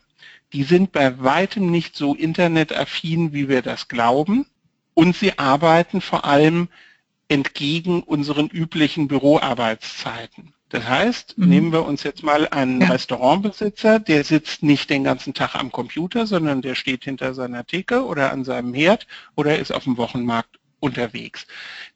[0.54, 4.46] Die sind bei weitem nicht so internetaffin, wie wir das glauben.
[4.94, 6.70] Und sie arbeiten vor allem
[7.28, 10.54] entgegen unseren üblichen Büroarbeitszeiten.
[10.70, 11.50] Das heißt, mhm.
[11.50, 12.90] nehmen wir uns jetzt mal einen ja.
[12.90, 18.06] Restaurantbesitzer, der sitzt nicht den ganzen Tag am Computer, sondern der steht hinter seiner Theke
[18.06, 21.48] oder an seinem Herd oder ist auf dem Wochenmarkt unterwegs.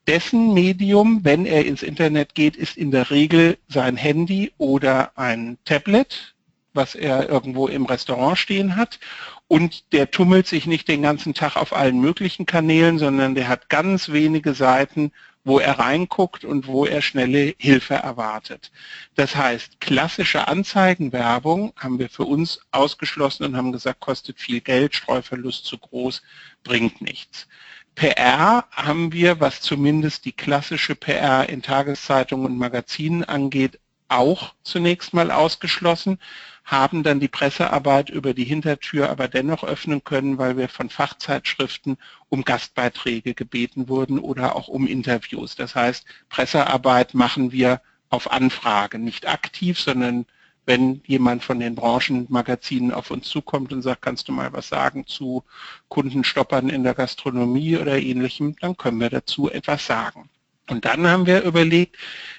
[0.08, 5.58] Dessen Medium, wenn er ins Internet geht, ist in der Regel sein Handy oder ein
[5.66, 6.36] Tablet,
[6.74, 9.00] was er irgendwo im Restaurant stehen hat.
[9.48, 13.70] Und der tummelt sich nicht den ganzen Tag auf allen möglichen Kanälen, sondern der hat
[13.70, 15.12] ganz wenige Seiten,
[15.44, 18.72] wo er reinguckt und wo er schnelle Hilfe erwartet.
[19.16, 24.96] Das heißt, klassische Anzeigenwerbung haben wir für uns ausgeschlossen und haben gesagt, kostet viel Geld,
[24.96, 26.22] Streuverlust zu groß,
[26.64, 27.48] bringt nichts.
[27.96, 35.14] PR haben wir, was zumindest die klassische PR in Tageszeitungen und Magazinen angeht, auch zunächst
[35.14, 36.20] mal ausgeschlossen,
[36.64, 41.98] haben dann die Pressearbeit über die Hintertür aber dennoch öffnen können, weil wir von Fachzeitschriften
[42.30, 45.56] um Gastbeiträge gebeten wurden oder auch um Interviews.
[45.56, 50.26] Das heißt, Pressearbeit machen wir auf Anfrage, nicht aktiv, sondern
[50.66, 55.06] wenn jemand von den Branchenmagazinen auf uns zukommt und sagt, kannst du mal was sagen
[55.08, 55.44] zu
[55.90, 60.30] Kundenstoppern in der Gastronomie oder ähnlichem, dann können wir dazu etwas sagen.
[60.70, 61.98] Und dann haben wir überlegt,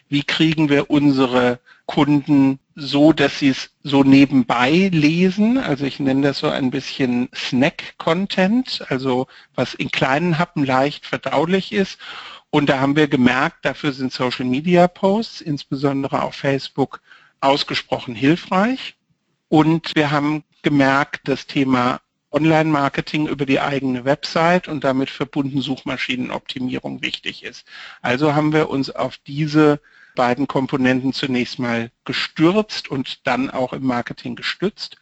[0.09, 5.59] wie kriegen wir unsere Kunden so, dass sie es so nebenbei lesen.
[5.59, 11.73] Also ich nenne das so ein bisschen Snack-Content, also was in kleinen Happen leicht verdaulich
[11.73, 11.99] ist.
[12.51, 17.01] Und da haben wir gemerkt, dafür sind Social-Media-Posts, insbesondere auf Facebook,
[17.43, 18.97] ausgesprochen hilfreich.
[19.49, 27.03] Und wir haben gemerkt, das Thema Online-Marketing über die eigene Website und damit verbunden Suchmaschinenoptimierung
[27.03, 27.66] wichtig ist.
[28.01, 29.80] Also haben wir uns auf diese
[30.14, 34.97] beiden Komponenten zunächst mal gestürzt und dann auch im Marketing gestützt.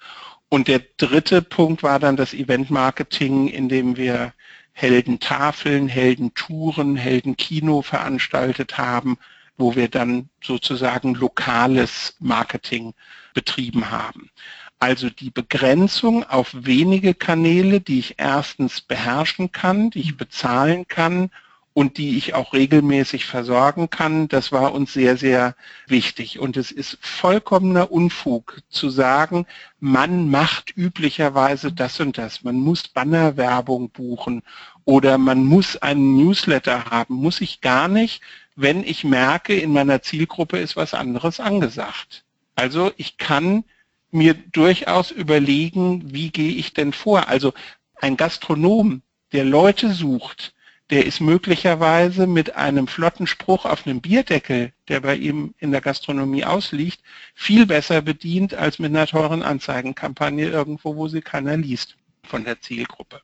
[0.49, 4.33] Und der dritte Punkt war dann das Event-Marketing, in dem wir
[4.73, 9.19] Heldentafeln, Heldentouren, Heldenkino veranstaltet haben,
[9.61, 12.95] wo wir dann sozusagen lokales Marketing
[13.35, 14.31] betrieben haben.
[14.79, 21.31] Also die Begrenzung auf wenige Kanäle, die ich erstens beherrschen kann, die ich bezahlen kann
[21.73, 25.55] und die ich auch regelmäßig versorgen kann, das war uns sehr, sehr
[25.87, 26.39] wichtig.
[26.39, 29.47] Und es ist vollkommener Unfug zu sagen,
[29.79, 32.43] man macht üblicherweise das und das.
[32.43, 34.43] Man muss Bannerwerbung buchen
[34.85, 37.15] oder man muss einen Newsletter haben.
[37.15, 38.23] Muss ich gar nicht,
[38.61, 42.25] wenn ich merke, in meiner Zielgruppe ist was anderes angesagt.
[42.55, 43.65] Also ich kann
[44.11, 47.29] mir durchaus überlegen, wie gehe ich denn vor?
[47.29, 47.55] Also
[47.97, 49.03] ein Gastronom,
[49.33, 50.53] der Leute sucht,
[50.91, 55.81] der ist möglicherweise mit einem flotten Spruch auf einem Bierdeckel, der bei ihm in der
[55.81, 57.01] Gastronomie ausliegt,
[57.35, 62.61] viel besser bedient als mit einer teuren Anzeigenkampagne irgendwo, wo sie keiner liest von der
[62.61, 63.23] Zielgruppe.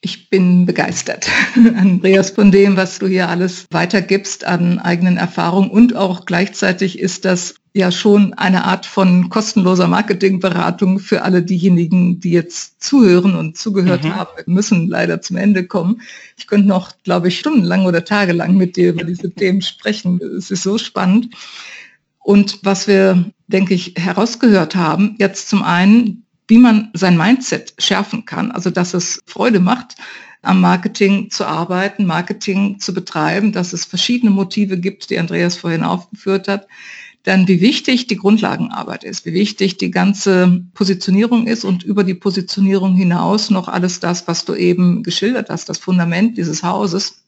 [0.00, 5.96] Ich bin begeistert, Andreas, von dem, was du hier alles weitergibst an eigenen Erfahrungen und
[5.96, 12.30] auch gleichzeitig ist das ja schon eine Art von kostenloser Marketingberatung für alle diejenigen, die
[12.30, 14.16] jetzt zuhören und zugehört mhm.
[14.16, 14.30] haben.
[14.36, 16.00] Wir müssen leider zum Ende kommen.
[16.38, 20.20] Ich könnte noch, glaube ich, stundenlang oder tagelang mit dir über diese Themen sprechen.
[20.38, 21.34] Es ist so spannend.
[22.18, 28.24] Und was wir, denke ich, herausgehört haben, jetzt zum einen, wie man sein Mindset schärfen
[28.24, 29.96] kann, also dass es Freude macht,
[30.42, 35.82] am Marketing zu arbeiten, Marketing zu betreiben, dass es verschiedene Motive gibt, die Andreas vorhin
[35.82, 36.68] aufgeführt hat,
[37.24, 42.14] dann wie wichtig die Grundlagenarbeit ist, wie wichtig die ganze Positionierung ist und über die
[42.14, 47.25] Positionierung hinaus noch alles das, was du eben geschildert hast, das Fundament dieses Hauses.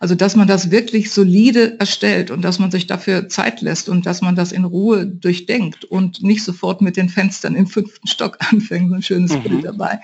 [0.00, 4.06] Also, dass man das wirklich solide erstellt und dass man sich dafür Zeit lässt und
[4.06, 8.38] dass man das in Ruhe durchdenkt und nicht sofort mit den Fenstern im fünften Stock
[8.52, 9.42] anfängt, ein schönes mhm.
[9.42, 9.98] Bild dabei,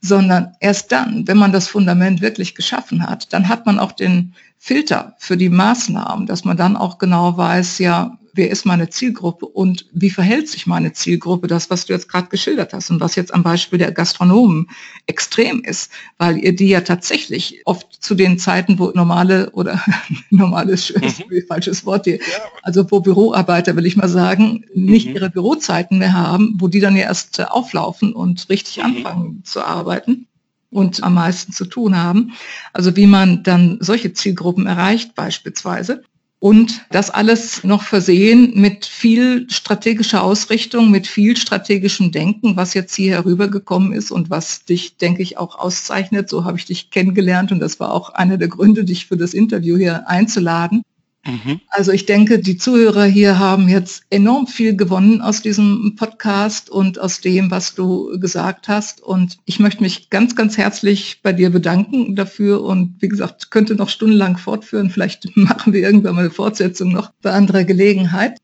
[0.00, 4.34] sondern erst dann, wenn man das Fundament wirklich geschaffen hat, dann hat man auch den
[4.58, 9.46] Filter für die Maßnahmen, dass man dann auch genau weiß, ja, wer ist meine Zielgruppe
[9.46, 13.14] und wie verhält sich meine Zielgruppe, das, was du jetzt gerade geschildert hast und was
[13.14, 14.68] jetzt am Beispiel der Gastronomen
[15.06, 19.80] extrem ist, weil ihr die ja tatsächlich oft zu den Zeiten, wo normale oder
[20.30, 21.42] normales mhm.
[21.48, 22.18] falsches Wort hier,
[22.62, 25.14] also wo Büroarbeiter, will ich mal sagen, nicht mhm.
[25.14, 28.84] ihre Bürozeiten mehr haben, wo die dann ja erst äh, auflaufen und richtig mhm.
[28.84, 30.26] anfangen zu arbeiten
[30.70, 32.32] und am meisten zu tun haben.
[32.72, 36.02] Also wie man dann solche Zielgruppen erreicht beispielsweise.
[36.44, 42.94] Und das alles noch versehen mit viel strategischer Ausrichtung, mit viel strategischem Denken, was jetzt
[42.94, 46.28] hier herübergekommen ist und was dich, denke ich, auch auszeichnet.
[46.28, 49.32] So habe ich dich kennengelernt und das war auch einer der Gründe, dich für das
[49.32, 50.82] Interview hier einzuladen.
[51.26, 51.60] Mhm.
[51.68, 56.98] Also ich denke, die Zuhörer hier haben jetzt enorm viel gewonnen aus diesem Podcast und
[56.98, 59.00] aus dem, was du gesagt hast.
[59.00, 62.62] Und ich möchte mich ganz, ganz herzlich bei dir bedanken dafür.
[62.62, 64.90] Und wie gesagt, könnte noch stundenlang fortführen.
[64.90, 68.38] Vielleicht machen wir irgendwann mal eine Fortsetzung noch bei anderer Gelegenheit.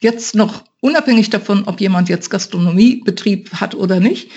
[0.00, 4.30] Jetzt noch unabhängig davon, ob jemand jetzt Gastronomiebetrieb hat oder nicht,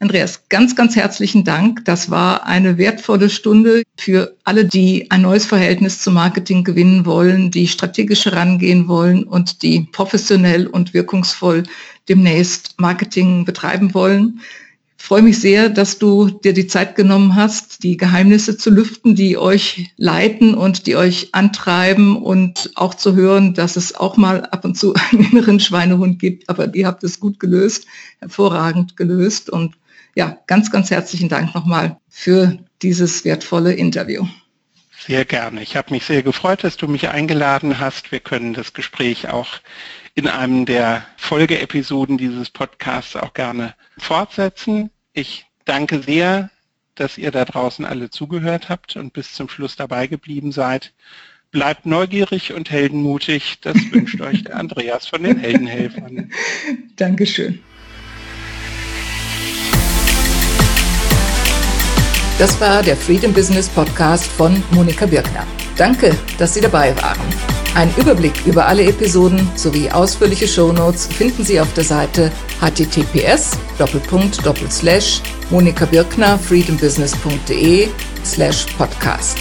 [0.00, 1.84] Andreas, ganz, ganz herzlichen Dank.
[1.84, 7.50] Das war eine wertvolle Stunde für alle, die ein neues Verhältnis zum Marketing gewinnen wollen,
[7.50, 11.62] die strategisch herangehen wollen und die professionell und wirkungsvoll
[12.08, 14.40] demnächst Marketing betreiben wollen.
[15.04, 19.36] Freue mich sehr, dass du dir die Zeit genommen hast, die Geheimnisse zu lüften, die
[19.36, 24.64] euch leiten und die euch antreiben und auch zu hören, dass es auch mal ab
[24.64, 27.84] und zu einen inneren Schweinehund gibt, aber ihr habt es gut gelöst,
[28.20, 29.74] hervorragend gelöst und
[30.14, 34.26] ja, ganz, ganz herzlichen Dank nochmal für dieses wertvolle Interview.
[35.06, 35.62] Sehr gerne.
[35.62, 38.10] Ich habe mich sehr gefreut, dass du mich eingeladen hast.
[38.10, 39.60] Wir können das Gespräch auch
[40.14, 44.90] in einem der Folgeepisoden dieses Podcasts auch gerne fortsetzen.
[45.16, 46.50] Ich danke sehr,
[46.96, 50.92] dass ihr da draußen alle zugehört habt und bis zum Schluss dabei geblieben seid.
[51.52, 53.60] Bleibt neugierig und heldenmutig.
[53.60, 56.32] Das wünscht euch der Andreas von den Heldenhelfern.
[56.96, 57.60] Dankeschön.
[62.36, 65.46] Das war der Freedom Business Podcast von Monika Birkner.
[65.76, 67.63] Danke, dass Sie dabei waren.
[67.74, 73.50] Ein Überblick über alle Episoden sowie ausführliche Shownotes finden Sie auf der Seite https
[75.50, 77.88] monikabirkner freedombusiness.de
[78.24, 79.38] slash podcast.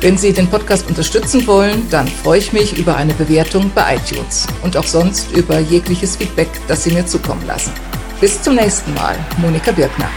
[0.00, 4.48] Wenn Sie den Podcast unterstützen wollen, dann freue ich mich über eine Bewertung bei iTunes
[4.62, 7.72] und auch sonst über jegliches Feedback, das Sie mir zukommen lassen.
[8.20, 10.10] Bis zum nächsten Mal, Monika Birkner.